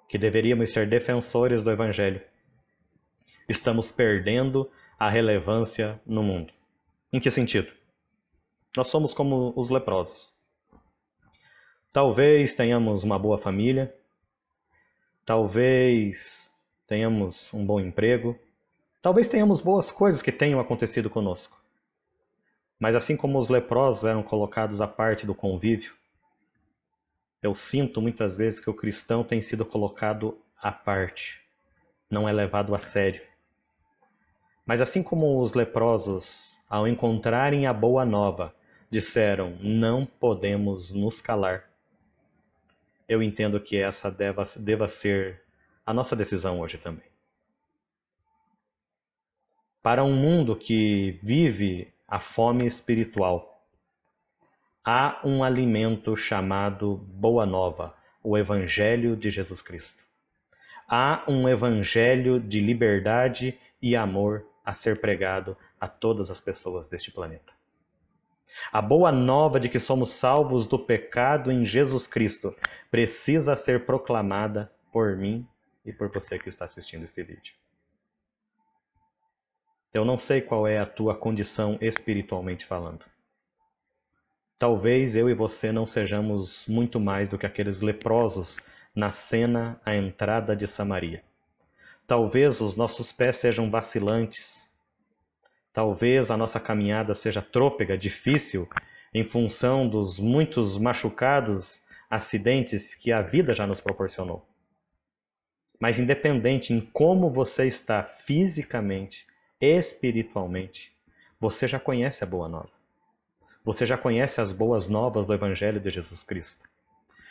que 0.08 0.18
deveríamos 0.18 0.72
ser 0.72 0.88
defensores 0.88 1.62
do 1.62 1.72
Evangelho, 1.72 2.22
estamos 3.50 3.92
perdendo 3.92 4.70
a 4.98 5.10
relevância 5.10 6.00
no 6.06 6.22
mundo. 6.22 6.54
Em 7.12 7.20
que 7.20 7.32
sentido? 7.32 7.72
Nós 8.78 8.88
somos 8.88 9.14
como 9.14 9.52
os 9.56 9.70
leprosos. 9.70 10.32
Talvez 11.92 12.54
tenhamos 12.54 13.04
uma 13.04 13.18
boa 13.18 13.40
família, 13.40 13.94
talvez 15.26 16.54
tenhamos 16.86 17.52
um 17.52 17.66
bom 17.66 17.80
emprego, 17.80 18.38
talvez 19.02 19.28
tenhamos 19.28 19.60
boas 19.60 19.92
coisas 19.92 20.22
que 20.22 20.32
tenham 20.32 20.60
acontecido 20.60 21.10
conosco. 21.10 21.60
Mas 22.80 22.96
assim 22.96 23.18
como 23.18 23.40
os 23.40 23.50
leprosos 23.50 24.06
eram 24.06 24.22
colocados 24.22 24.80
à 24.80 24.88
parte 24.88 25.26
do 25.26 25.34
convívio, 25.34 25.94
eu 27.42 27.56
sinto 27.56 28.02
muitas 28.02 28.38
vezes 28.38 28.60
que 28.60 28.70
o 28.70 28.74
cristão 28.74 29.24
tem 29.24 29.42
sido 29.42 29.66
colocado 29.66 30.38
à 30.62 30.72
parte, 30.72 31.42
não 32.10 32.30
é 32.30 32.32
levado 32.32 32.76
a 32.76 32.80
sério. 32.80 33.29
Mas 34.70 34.82
assim 34.82 35.02
como 35.02 35.42
os 35.42 35.54
leprosos, 35.54 36.58
ao 36.70 36.88
encontrarem 36.88 37.66
a 37.66 37.74
boa 37.74 38.06
nova, 38.06 38.54
disseram: 38.90 39.58
Não 39.60 40.06
podemos 40.06 40.92
nos 40.92 41.20
calar 41.20 41.70
eu 43.10 43.24
entendo 43.24 43.60
que 43.60 43.76
essa 43.76 44.12
deva, 44.12 44.44
deva 44.56 44.88
ser 44.88 45.42
a 45.84 45.92
nossa 45.92 46.16
decisão 46.16 46.60
hoje 46.60 46.78
também. 46.78 47.10
Para 49.82 50.04
um 50.04 50.16
mundo 50.16 50.56
que 50.56 51.20
vive 51.24 51.92
a 52.08 52.20
fome 52.20 52.68
espiritual, 52.68 53.66
há 54.86 55.20
um 55.26 55.44
alimento 55.44 56.16
chamado 56.16 56.98
Boa 56.98 57.48
Nova, 57.48 57.96
o 58.24 58.38
Evangelho 58.38 59.18
de 59.18 59.32
Jesus 59.32 59.62
Cristo. 59.62 60.04
Há 60.88 61.24
um 61.28 61.50
Evangelho 61.50 62.40
de 62.40 62.60
liberdade 62.60 63.58
e 63.82 63.96
amor 63.96 64.46
a 64.70 64.76
ser 64.76 65.02
pregado 65.02 65.58
a 65.82 65.88
todas 65.88 66.30
as 66.30 66.40
pessoas 66.40 66.88
deste 66.88 67.12
planeta. 67.12 67.52
A 68.72 68.80
boa 68.80 69.12
nova 69.12 69.60
de 69.60 69.68
que 69.68 69.80
somos 69.80 70.12
salvos 70.12 70.68
do 70.68 70.78
pecado 70.78 71.52
em 71.52 71.66
Jesus 71.66 72.06
Cristo 72.06 72.56
precisa 72.92 73.56
ser 73.56 73.88
proclamada 73.88 74.72
por 74.92 75.18
mim 75.18 75.48
e 75.84 75.92
por 75.92 76.12
você 76.12 76.38
que 76.38 76.50
está 76.50 76.66
assistindo 76.66 77.04
este 77.04 77.24
vídeo. 77.24 77.56
Eu 79.92 80.06
não 80.06 80.20
sei 80.20 80.40
qual 80.40 80.68
é 80.68 80.78
a 80.78 80.86
tua 80.86 81.16
condição 81.18 81.80
espiritualmente 81.82 82.64
falando. 82.64 83.04
Talvez 84.60 85.16
eu 85.16 85.32
e 85.32 85.34
você 85.34 85.72
não 85.72 85.88
sejamos 85.88 86.68
muito 86.68 87.00
mais 87.00 87.28
do 87.28 87.40
que 87.40 87.46
aqueles 87.48 87.82
leprosos 87.82 88.60
na 88.94 89.10
cena 89.10 89.82
à 89.84 89.96
entrada 89.96 90.56
de 90.56 90.68
Samaria. 90.68 91.24
Talvez 92.10 92.60
os 92.60 92.76
nossos 92.76 93.14
pés 93.14 93.38
sejam 93.38 93.72
vacilantes, 93.72 94.70
Talvez 95.72 96.30
a 96.32 96.36
nossa 96.36 96.60
caminhada 96.60 97.14
seja 97.14 97.42
trôpega, 97.42 97.98
difícil, 97.98 98.68
em 99.14 99.24
função 99.24 99.88
dos 99.88 100.20
muitos 100.20 100.78
machucados, 100.78 101.82
acidentes 102.10 102.94
que 102.96 103.12
a 103.12 103.22
vida 103.22 103.54
já 103.54 103.66
nos 103.66 103.80
proporcionou. 103.80 104.46
Mas 105.80 105.98
independente 105.98 106.74
em 106.74 106.82
como 106.82 107.30
você 107.30 107.66
está 107.66 108.04
fisicamente, 108.04 109.26
espiritualmente, 109.62 110.92
você 111.40 111.68
já 111.68 111.80
conhece 111.80 112.24
a 112.24 112.28
boa 112.28 112.50
nova. 112.50 112.72
Você 113.64 113.86
já 113.86 113.98
conhece 113.98 114.42
as 114.42 114.52
boas 114.52 114.90
novas 114.90 115.26
do 115.26 115.34
Evangelho 115.34 115.80
de 115.80 115.92
Jesus 115.92 116.24
Cristo. 116.24 116.69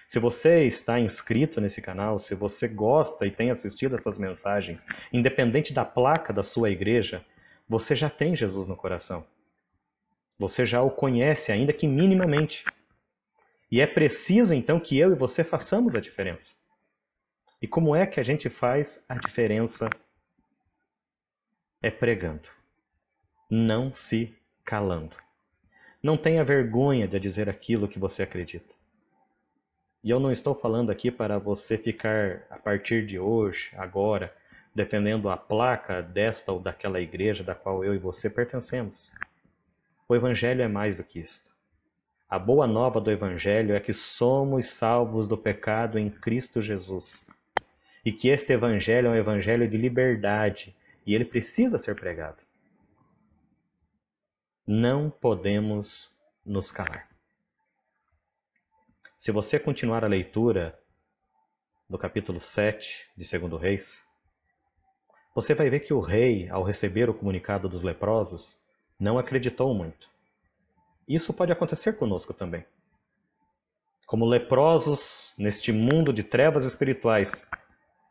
Se 0.09 0.19
você 0.19 0.65
está 0.65 0.99
inscrito 0.99 1.61
nesse 1.61 1.83
canal, 1.83 2.19
se 2.19 2.35
você 2.35 2.67
gosta 2.67 3.27
e 3.27 3.31
tem 3.31 3.51
assistido 3.51 3.95
essas 3.95 4.19
mensagens, 4.19 4.83
independente 5.13 5.71
da 5.71 5.85
placa 5.85 6.33
da 6.33 6.43
sua 6.43 6.71
igreja, 6.71 7.23
você 7.69 7.95
já 7.95 8.09
tem 8.09 8.35
Jesus 8.35 8.67
no 8.67 8.75
coração. 8.75 9.27
Você 10.39 10.65
já 10.65 10.81
o 10.81 10.91
conhece, 10.91 11.53
ainda 11.53 11.75
que 11.75 11.87
minimamente. 11.87 12.65
E 13.71 13.83
é 13.83 13.87
preciso 13.87 14.55
então 14.55 14.81
que 14.81 14.99
eu 14.99 15.13
e 15.13 15.15
você 15.15 15.45
façamos 15.45 15.95
a 15.95 16.01
diferença. 16.01 16.55
E 17.61 17.69
como 17.69 17.95
é 17.95 18.07
que 18.07 18.19
a 18.19 18.23
gente 18.23 18.49
faz 18.49 19.05
a 19.07 19.15
diferença? 19.15 19.91
É 21.83 21.91
pregando, 21.91 22.49
não 23.51 23.93
se 23.93 24.35
calando. 24.65 25.15
Não 26.03 26.17
tenha 26.17 26.43
vergonha 26.43 27.07
de 27.07 27.21
dizer 27.21 27.47
aquilo 27.51 27.87
que 27.87 27.99
você 27.99 28.23
acredita. 28.23 28.78
E 30.03 30.11
eu 30.11 30.21
não 30.21 30.31
estou 30.31 30.55
falando 30.55 30.91
aqui 30.91 31.11
para 31.11 31.39
você 31.39 31.77
ficar 31.77 32.43
a 32.49 32.57
partir 32.57 33.05
de 33.05 33.19
hoje, 33.19 33.71
agora, 33.77 34.33
defendendo 34.75 35.29
a 35.29 35.37
placa 35.37 36.01
desta 36.01 36.53
ou 36.53 36.61
daquela 36.61 37.01
igreja 37.01 37.43
da 37.43 37.55
qual 37.55 37.85
eu 37.85 37.95
e 37.95 37.99
você 37.99 38.31
pertencemos. 38.31 39.11
O 40.09 40.15
Evangelho 40.15 40.63
é 40.63 40.69
mais 40.69 40.97
do 40.97 41.03
que 41.03 41.19
isto. 41.19 41.51
A 42.31 42.39
boa 42.39 42.67
nova 42.67 43.01
do 43.01 43.11
Evangelho 43.11 43.75
é 43.75 43.81
que 43.81 43.93
somos 43.93 44.71
salvos 44.71 45.27
do 45.27 45.37
pecado 45.37 45.99
em 45.99 46.11
Cristo 46.11 46.63
Jesus. 46.63 47.25
E 48.05 48.13
que 48.13 48.29
este 48.29 48.53
Evangelho 48.53 49.09
é 49.09 49.11
um 49.11 49.17
Evangelho 49.17 49.69
de 49.69 49.77
liberdade 49.77 50.77
e 51.05 51.15
ele 51.15 51.25
precisa 51.25 51.77
ser 51.77 51.97
pregado. 51.97 52.39
Não 54.67 55.11
podemos 55.11 56.11
nos 56.45 56.71
calar. 56.71 57.08
Se 59.19 59.33
você 59.33 59.59
continuar 59.59 60.05
a 60.05 60.09
leitura 60.09 60.79
do 61.91 61.99
capítulo 61.99 62.39
7 62.39 63.11
de 63.17 63.39
2 63.39 63.61
Reis, 63.61 64.01
você 65.35 65.57
vai 65.57 65.69
ver 65.69 65.81
que 65.81 65.93
o 65.93 65.99
rei, 65.99 66.49
ao 66.49 66.63
receber 66.63 67.11
o 67.11 67.15
comunicado 67.15 67.69
dos 67.69 67.83
leprosos, 67.83 68.57
não 68.99 69.19
acreditou 69.19 69.75
muito. 69.75 70.09
Isso 71.09 71.35
pode 71.35 71.51
acontecer 71.51 71.95
conosco 71.95 72.33
também. 72.33 72.65
Como 74.07 74.25
leprosos 74.25 75.35
neste 75.37 75.73
mundo 75.73 76.13
de 76.13 76.23
trevas 76.23 76.65
espirituais, 76.65 77.45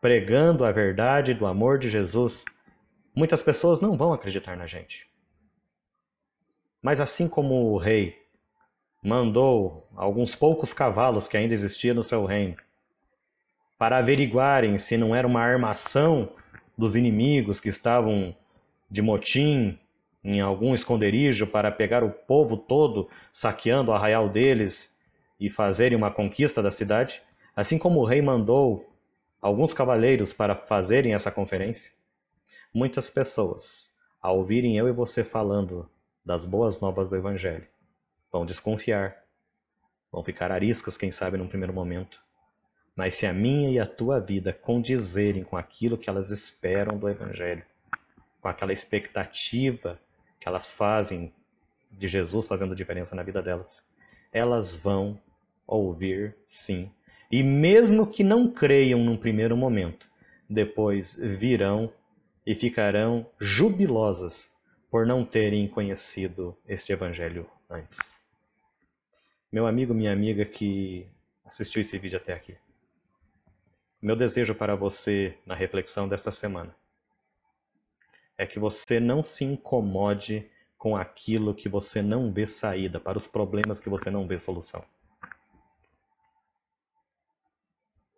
pregando 0.02 0.65
a 0.65 0.74
verdade 0.74 1.34
do 1.34 1.46
amor 1.46 1.80
de 1.80 1.89
Jesus, 1.89 2.43
muitas 3.15 3.41
pessoas 3.41 3.80
não 3.80 3.96
vão 3.96 4.12
acreditar 4.12 4.58
na 4.58 4.67
gente. 4.67 5.08
Mas 6.82 7.00
assim 7.00 7.30
como 7.30 7.72
o 7.72 7.78
rei 7.78 8.27
mandou 9.08 9.88
alguns 9.96 10.36
poucos 10.36 10.74
cavalos 10.74 11.30
que 11.30 11.38
ainda 11.38 11.54
existiam 11.54 11.96
no 11.96 12.04
seu 12.04 12.26
reino 12.26 12.58
para 13.78 14.00
averiguarem 14.00 14.78
se 14.78 14.98
não 14.98 15.15
era 15.15 15.26
uma 15.26 15.41
armação 15.41 16.30
dos 16.78 16.96
inimigos 16.96 17.60
que 17.62 17.70
estavam 17.70 18.36
de 18.91 19.02
motim 19.02 19.80
em 20.24 20.41
algum 20.41 20.74
esconderijo 20.74 21.48
para 21.48 21.72
pegar 21.72 22.04
o 22.04 22.10
povo 22.12 22.58
todo, 22.58 23.10
saqueando 23.32 23.91
o 23.91 23.93
arraial 23.93 24.28
deles 24.28 24.91
e 25.39 25.50
fazerem 25.50 25.98
uma 25.98 26.12
conquista 26.12 26.62
da 26.62 26.70
cidade, 26.70 27.22
assim 27.56 27.78
como 27.78 28.02
o 28.02 28.06
rei 28.06 28.22
mandou 28.22 28.91
alguns 29.41 29.74
cavaleiros 29.74 30.34
para 30.34 30.54
fazerem 30.54 31.13
essa 31.13 31.32
conferência. 31.32 31.91
Muitas 32.74 33.10
pessoas, 33.10 33.89
ao 34.22 34.39
ouvirem 34.39 34.78
eu 34.78 34.88
e 34.89 34.91
você 34.91 35.24
falando 35.24 35.89
das 36.26 36.46
boas 36.46 36.82
novas 36.82 37.08
do 37.08 37.15
Evangelho, 37.15 37.65
vão 38.32 38.46
desconfiar, 38.46 39.24
vão 40.12 40.24
ficar 40.24 40.52
ariscas, 40.52 40.98
quem 40.98 41.12
sabe, 41.12 41.38
num 41.38 41.48
primeiro 41.48 41.74
momento. 41.74 42.22
Mas 42.96 43.16
se 43.16 43.26
a 43.26 43.34
minha 43.34 43.70
e 43.70 43.80
a 43.80 43.86
tua 43.86 44.20
vida 44.20 44.52
condizerem 44.52 45.44
com 45.44 45.56
aquilo 45.56 45.98
que 45.98 46.10
elas 46.10 46.32
esperam 46.32 46.98
do 46.98 47.08
Evangelho, 47.08 47.63
com 48.42 48.48
aquela 48.48 48.74
expectativa 48.74 50.00
que 50.40 50.48
elas 50.48 50.74
fazem 50.74 51.34
de 51.92 52.08
Jesus 52.08 52.48
fazendo 52.48 52.76
diferença 52.76 53.16
na 53.16 53.24
vida 53.24 53.42
delas, 53.42 53.84
elas 54.32 54.76
vão 54.76 55.20
ouvir 55.66 56.36
sim. 56.48 56.92
E 57.32 57.44
mesmo 57.44 58.08
que 58.08 58.24
não 58.24 58.50
creiam 58.50 59.04
num 59.04 59.18
primeiro 59.18 59.56
momento, 59.56 60.08
depois 60.50 61.16
virão 61.16 61.92
e 62.46 62.56
ficarão 62.56 63.30
jubilosas 63.40 64.50
por 64.90 65.06
não 65.06 65.26
terem 65.26 65.68
conhecido 65.68 66.58
este 66.66 66.94
Evangelho 66.94 67.46
antes. 67.70 68.17
Meu 69.50 69.66
amigo, 69.66 69.94
minha 69.94 70.12
amiga 70.12 70.44
que 70.44 71.08
assistiu 71.46 71.82
esse 71.82 71.98
vídeo 71.98 72.18
até 72.18 72.34
aqui, 72.34 72.58
meu 74.02 74.14
desejo 74.14 74.54
para 74.54 74.76
você 74.76 75.38
na 75.46 75.56
reflexão 75.56 76.06
desta 76.08 76.32
semana 76.32 76.76
é 78.38 78.46
que 78.46 78.60
você 78.60 79.00
não 79.00 79.24
se 79.24 79.46
incomode 79.46 80.52
com 80.78 80.98
aquilo 80.98 81.56
que 81.56 81.70
você 81.70 82.02
não 82.02 82.32
vê 82.32 82.46
saída, 82.46 83.00
para 83.00 83.18
os 83.18 83.26
problemas 83.26 83.80
que 83.80 83.90
você 83.90 84.12
não 84.12 84.28
vê 84.28 84.38
solução. 84.38 84.84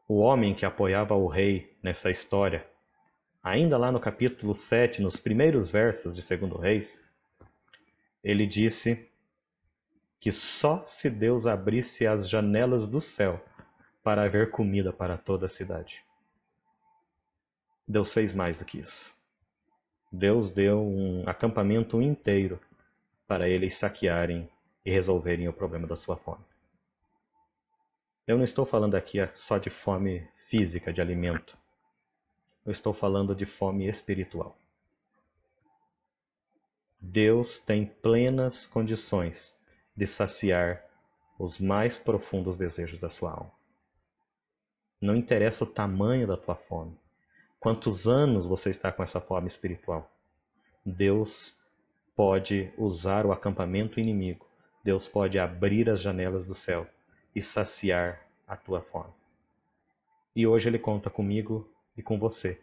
O 0.07 0.17
homem 0.17 0.55
que 0.55 0.65
apoiava 0.65 1.13
o 1.13 1.27
rei 1.27 1.77
nessa 1.83 2.09
história, 2.09 2.67
ainda 3.43 3.77
lá 3.77 3.91
no 3.91 3.99
capítulo 3.99 4.55
7, 4.55 4.99
nos 4.99 5.15
primeiros 5.15 5.69
versos 5.69 6.15
de 6.15 6.37
2 6.37 6.59
Reis, 6.59 6.99
ele 8.23 8.47
disse 8.47 9.08
que 10.19 10.31
só 10.31 10.85
se 10.87 11.09
Deus 11.09 11.45
abrisse 11.45 12.05
as 12.05 12.29
janelas 12.29 12.87
do 12.87 12.99
céu 12.99 13.43
para 14.03 14.23
haver 14.23 14.51
comida 14.51 14.91
para 14.91 15.17
toda 15.17 15.45
a 15.45 15.49
cidade. 15.49 16.03
Deus 17.87 18.13
fez 18.13 18.33
mais 18.33 18.57
do 18.57 18.65
que 18.65 18.79
isso. 18.79 19.13
Deus 20.11 20.51
deu 20.51 20.81
um 20.81 21.27
acampamento 21.27 22.01
inteiro 22.01 22.59
para 23.27 23.47
eles 23.47 23.75
saquearem 23.75 24.49
e 24.83 24.91
resolverem 24.91 25.47
o 25.47 25.53
problema 25.53 25.87
da 25.87 25.95
sua 25.95 26.17
fome. 26.17 26.43
Eu 28.27 28.37
não 28.37 28.43
estou 28.43 28.65
falando 28.65 28.95
aqui 28.95 29.17
só 29.35 29.57
de 29.57 29.69
fome 29.69 30.27
física, 30.47 30.91
de 30.91 31.01
alimento. 31.01 31.57
Eu 32.65 32.71
estou 32.71 32.93
falando 32.93 33.35
de 33.35 33.45
fome 33.45 33.87
espiritual. 33.87 34.57
Deus 36.99 37.59
tem 37.59 37.85
plenas 37.85 38.67
condições 38.67 39.55
de 39.99 40.07
saciar 40.07 40.81
os 41.37 41.59
mais 41.59 41.99
profundos 41.99 42.55
desejos 42.55 42.97
da 43.01 43.09
sua 43.09 43.31
alma. 43.31 43.51
Não 45.01 45.13
interessa 45.13 45.65
o 45.65 45.67
tamanho 45.67 46.25
da 46.25 46.37
tua 46.37 46.55
fome, 46.55 46.97
quantos 47.59 48.07
anos 48.07 48.47
você 48.47 48.69
está 48.69 48.93
com 48.93 49.03
essa 49.03 49.19
fome 49.19 49.47
espiritual. 49.47 50.09
Deus 50.85 51.53
pode 52.15 52.71
usar 52.77 53.25
o 53.25 53.33
acampamento 53.33 53.99
inimigo. 53.99 54.47
Deus 54.85 55.05
pode 55.05 55.37
abrir 55.37 55.89
as 55.89 55.99
janelas 55.99 56.45
do 56.45 56.55
céu 56.55 56.87
e 57.35 57.41
saciar 57.41 58.25
a 58.47 58.55
tua 58.55 58.79
fome. 58.79 59.11
E 60.33 60.47
hoje 60.47 60.69
Ele 60.69 60.79
conta 60.79 61.09
comigo 61.09 61.69
e 61.97 62.01
com 62.01 62.17
você 62.17 62.57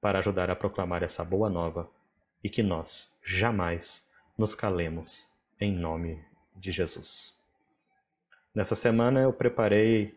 para 0.00 0.20
ajudar 0.20 0.48
a 0.48 0.54
proclamar 0.54 1.02
essa 1.02 1.24
boa 1.24 1.50
nova 1.50 1.90
e 2.42 2.48
que 2.48 2.62
nós 2.62 3.10
jamais 3.20 4.00
nos 4.38 4.54
calemos 4.54 5.28
em 5.60 5.72
nome 5.72 6.24
de 6.56 6.70
Jesus. 6.70 7.34
Nessa 8.54 8.74
semana 8.74 9.20
eu 9.20 9.32
preparei 9.32 10.14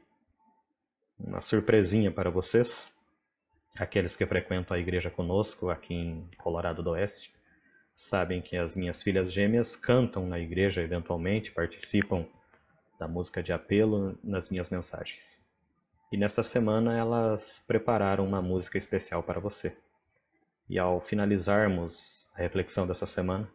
uma 1.20 1.42
surpresinha 1.42 2.12
para 2.12 2.30
vocês, 2.30 2.88
aqueles 3.78 4.16
que 4.16 4.26
frequentam 4.26 4.76
a 4.76 4.80
igreja 4.80 5.10
conosco 5.10 5.70
aqui 5.70 5.94
em 5.94 6.30
Colorado 6.38 6.84
do 6.84 6.92
Oeste. 6.92 7.34
Sabem 7.96 8.42
que 8.42 8.58
as 8.58 8.76
minhas 8.76 9.02
filhas 9.02 9.32
gêmeas 9.32 9.76
cantam 9.76 10.28
na 10.28 10.38
igreja 10.38 10.82
eventualmente, 10.82 11.52
participam 11.52 12.26
da 13.00 13.08
música 13.08 13.42
de 13.42 13.54
apelo 13.54 14.18
nas 14.24 14.50
minhas 14.50 14.70
mensagens. 14.70 15.40
E 16.12 16.18
nesta 16.18 16.44
semana 16.44 16.98
elas 16.98 17.64
prepararam 17.66 18.26
uma 18.26 18.42
música 18.42 18.78
especial 18.78 19.24
para 19.24 19.40
você. 19.40 19.76
E 20.70 20.78
ao 20.78 21.00
finalizarmos 21.00 22.28
a 22.34 22.40
reflexão 22.40 22.86
dessa 22.86 23.06
semana, 23.06 23.50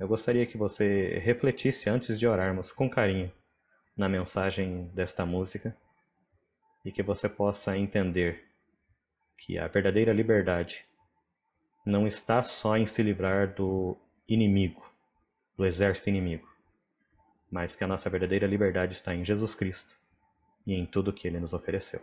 eu 0.00 0.08
gostaria 0.08 0.46
que 0.46 0.56
você 0.56 1.18
refletisse 1.18 1.90
antes 1.90 2.18
de 2.18 2.26
orarmos 2.26 2.72
com 2.72 2.88
carinho 2.88 3.30
na 3.94 4.08
mensagem 4.08 4.86
desta 4.94 5.26
música 5.26 5.76
e 6.82 6.90
que 6.90 7.02
você 7.02 7.28
possa 7.28 7.76
entender 7.76 8.48
que 9.36 9.58
a 9.58 9.68
verdadeira 9.68 10.10
liberdade 10.10 10.86
não 11.84 12.06
está 12.06 12.42
só 12.42 12.78
em 12.78 12.86
se 12.86 13.02
livrar 13.02 13.54
do 13.54 13.94
inimigo, 14.26 14.82
do 15.54 15.66
exército 15.66 16.08
inimigo, 16.08 16.48
mas 17.50 17.76
que 17.76 17.84
a 17.84 17.86
nossa 17.86 18.08
verdadeira 18.08 18.46
liberdade 18.46 18.94
está 18.94 19.14
em 19.14 19.22
Jesus 19.22 19.54
Cristo 19.54 19.94
e 20.66 20.72
em 20.72 20.86
tudo 20.86 21.12
que 21.12 21.28
ele 21.28 21.38
nos 21.38 21.52
ofereceu. 21.52 22.00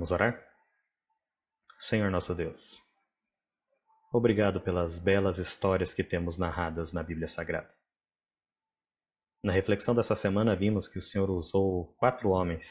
Vamos 0.00 0.12
orar? 0.12 0.42
Senhor 1.78 2.10
nosso 2.10 2.34
Deus, 2.34 2.82
obrigado 4.10 4.58
pelas 4.58 4.98
belas 4.98 5.36
histórias 5.36 5.92
que 5.92 6.02
temos 6.02 6.38
narradas 6.38 6.90
na 6.90 7.02
Bíblia 7.02 7.28
Sagrada. 7.28 7.68
Na 9.42 9.52
reflexão 9.52 9.94
dessa 9.94 10.16
semana, 10.16 10.56
vimos 10.56 10.88
que 10.88 10.96
o 10.96 11.02
Senhor 11.02 11.28
usou 11.28 11.94
quatro 11.98 12.30
homens 12.30 12.66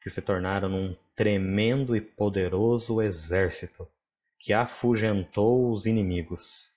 que 0.00 0.08
se 0.08 0.22
tornaram 0.22 0.72
um 0.72 0.96
tremendo 1.16 1.96
e 1.96 2.00
poderoso 2.00 3.02
exército 3.02 3.90
que 4.38 4.52
afugentou 4.52 5.72
os 5.72 5.84
inimigos. 5.84 6.70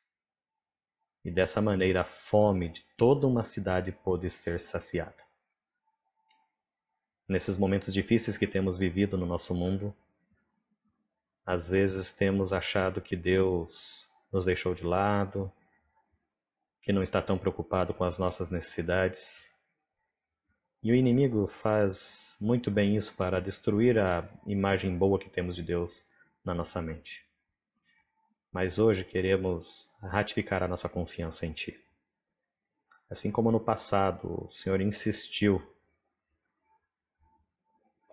E 1.23 1.29
dessa 1.29 1.61
maneira 1.61 2.01
a 2.01 2.05
fome 2.05 2.69
de 2.69 2.83
toda 2.97 3.27
uma 3.27 3.43
cidade 3.43 3.91
pôde 3.91 4.31
ser 4.31 4.59
saciada. 4.59 5.24
Nesses 7.27 7.57
momentos 7.57 7.91
difíceis 7.91 8.37
que 8.37 8.45
temos 8.45 8.77
vivido 8.77 9.17
no 9.17 9.25
nosso 9.25 9.53
mundo, 9.53 9.95
às 11.45 11.69
vezes 11.69 12.13
temos 12.13 12.53
achado 12.53 13.01
que 13.01 13.15
Deus 13.15 14.07
nos 14.31 14.45
deixou 14.45 14.75
de 14.75 14.83
lado, 14.83 15.51
que 16.81 16.93
não 16.93 17.01
está 17.01 17.21
tão 17.21 17.37
preocupado 17.37 17.93
com 17.95 18.03
as 18.03 18.19
nossas 18.19 18.51
necessidades. 18.51 19.49
E 20.83 20.91
o 20.91 20.95
inimigo 20.95 21.47
faz 21.47 22.35
muito 22.39 22.69
bem 22.69 22.95
isso 22.95 23.15
para 23.15 23.39
destruir 23.39 23.97
a 23.97 24.29
imagem 24.45 24.95
boa 24.95 25.17
que 25.17 25.29
temos 25.29 25.55
de 25.55 25.63
Deus 25.63 26.03
na 26.43 26.53
nossa 26.53 26.79
mente. 26.79 27.25
Mas 28.51 28.77
hoje 28.77 29.03
queremos 29.03 29.89
ratificar 29.99 30.61
a 30.61 30.67
nossa 30.67 30.87
confiança 30.87 31.45
em 31.45 31.53
Ti. 31.53 31.75
Assim 33.09 33.31
como 33.31 33.51
no 33.51 33.59
passado 33.59 34.45
o 34.45 34.49
Senhor 34.49 34.79
insistiu 34.79 35.74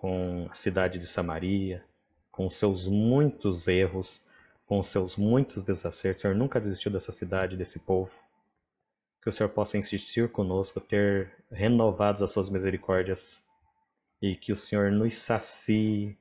com 0.02 0.48
a 0.50 0.54
cidade 0.54 0.98
de 0.98 1.06
Samaria, 1.06 1.84
com 2.32 2.50
seus 2.50 2.88
muitos 2.88 3.68
erros, 3.68 4.20
com 4.66 4.82
seus 4.82 5.14
muitos 5.16 5.62
desacertos, 5.62 6.18
o 6.18 6.22
Senhor 6.22 6.34
nunca 6.34 6.60
desistiu 6.60 6.90
dessa 6.90 7.12
cidade, 7.12 7.56
desse 7.56 7.78
povo 7.78 8.10
que 9.22 9.28
o 9.28 9.32
Senhor 9.32 9.48
possa 9.50 9.78
insistir 9.78 10.28
conosco, 10.32 10.80
ter 10.80 11.32
renovadas 11.52 12.20
as 12.20 12.32
suas 12.32 12.48
misericórdias 12.48 13.40
e 14.20 14.34
que 14.34 14.50
o 14.50 14.56
Senhor 14.56 14.90
nos 14.90 15.14
sacie 15.14 16.18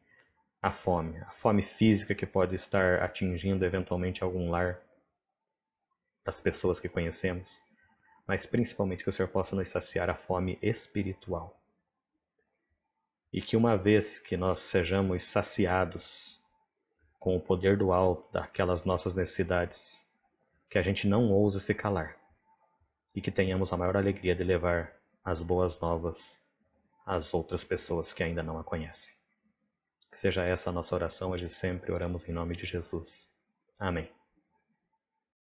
a 0.61 0.71
fome, 0.71 1.17
a 1.17 1.31
fome 1.31 1.63
física 1.63 2.13
que 2.13 2.27
pode 2.27 2.53
estar 2.53 3.01
atingindo 3.01 3.65
eventualmente 3.65 4.23
algum 4.23 4.51
lar 4.51 4.79
das 6.23 6.39
pessoas 6.39 6.79
que 6.79 6.87
conhecemos, 6.87 7.59
mas 8.27 8.45
principalmente 8.45 9.03
que 9.03 9.09
o 9.09 9.11
Senhor 9.11 9.29
possa 9.29 9.55
nos 9.55 9.69
saciar 9.69 10.07
a 10.07 10.15
fome 10.15 10.59
espiritual. 10.61 11.60
E 13.31 13.41
que 13.41 13.55
uma 13.55 13.77
vez 13.77 14.19
que 14.19 14.35
nós 14.35 14.59
sejamos 14.59 15.23
saciados 15.23 16.39
com 17.19 17.35
o 17.35 17.41
poder 17.41 17.77
do 17.77 17.93
alto 17.93 18.31
daquelas 18.31 18.83
nossas 18.83 19.15
necessidades, 19.15 19.97
que 20.69 20.77
a 20.77 20.81
gente 20.81 21.07
não 21.07 21.31
ouse 21.31 21.59
se 21.59 21.73
calar 21.73 22.17
e 23.13 23.21
que 23.21 23.31
tenhamos 23.31 23.71
a 23.71 23.77
maior 23.77 23.95
alegria 23.95 24.35
de 24.35 24.43
levar 24.43 24.93
as 25.23 25.43
boas 25.43 25.79
novas 25.79 26.39
às 27.05 27.33
outras 27.33 27.63
pessoas 27.63 28.13
que 28.13 28.23
ainda 28.23 28.41
não 28.41 28.57
a 28.57 28.63
conhecem. 28.63 29.13
Que 30.09 30.19
seja 30.19 30.43
essa 30.43 30.69
a 30.69 30.73
nossa 30.73 30.95
oração 30.95 31.31
hoje 31.31 31.47
sempre, 31.47 31.91
oramos 31.91 32.27
em 32.27 32.31
nome 32.31 32.55
de 32.55 32.65
Jesus. 32.65 33.27
Amém. 33.79 34.09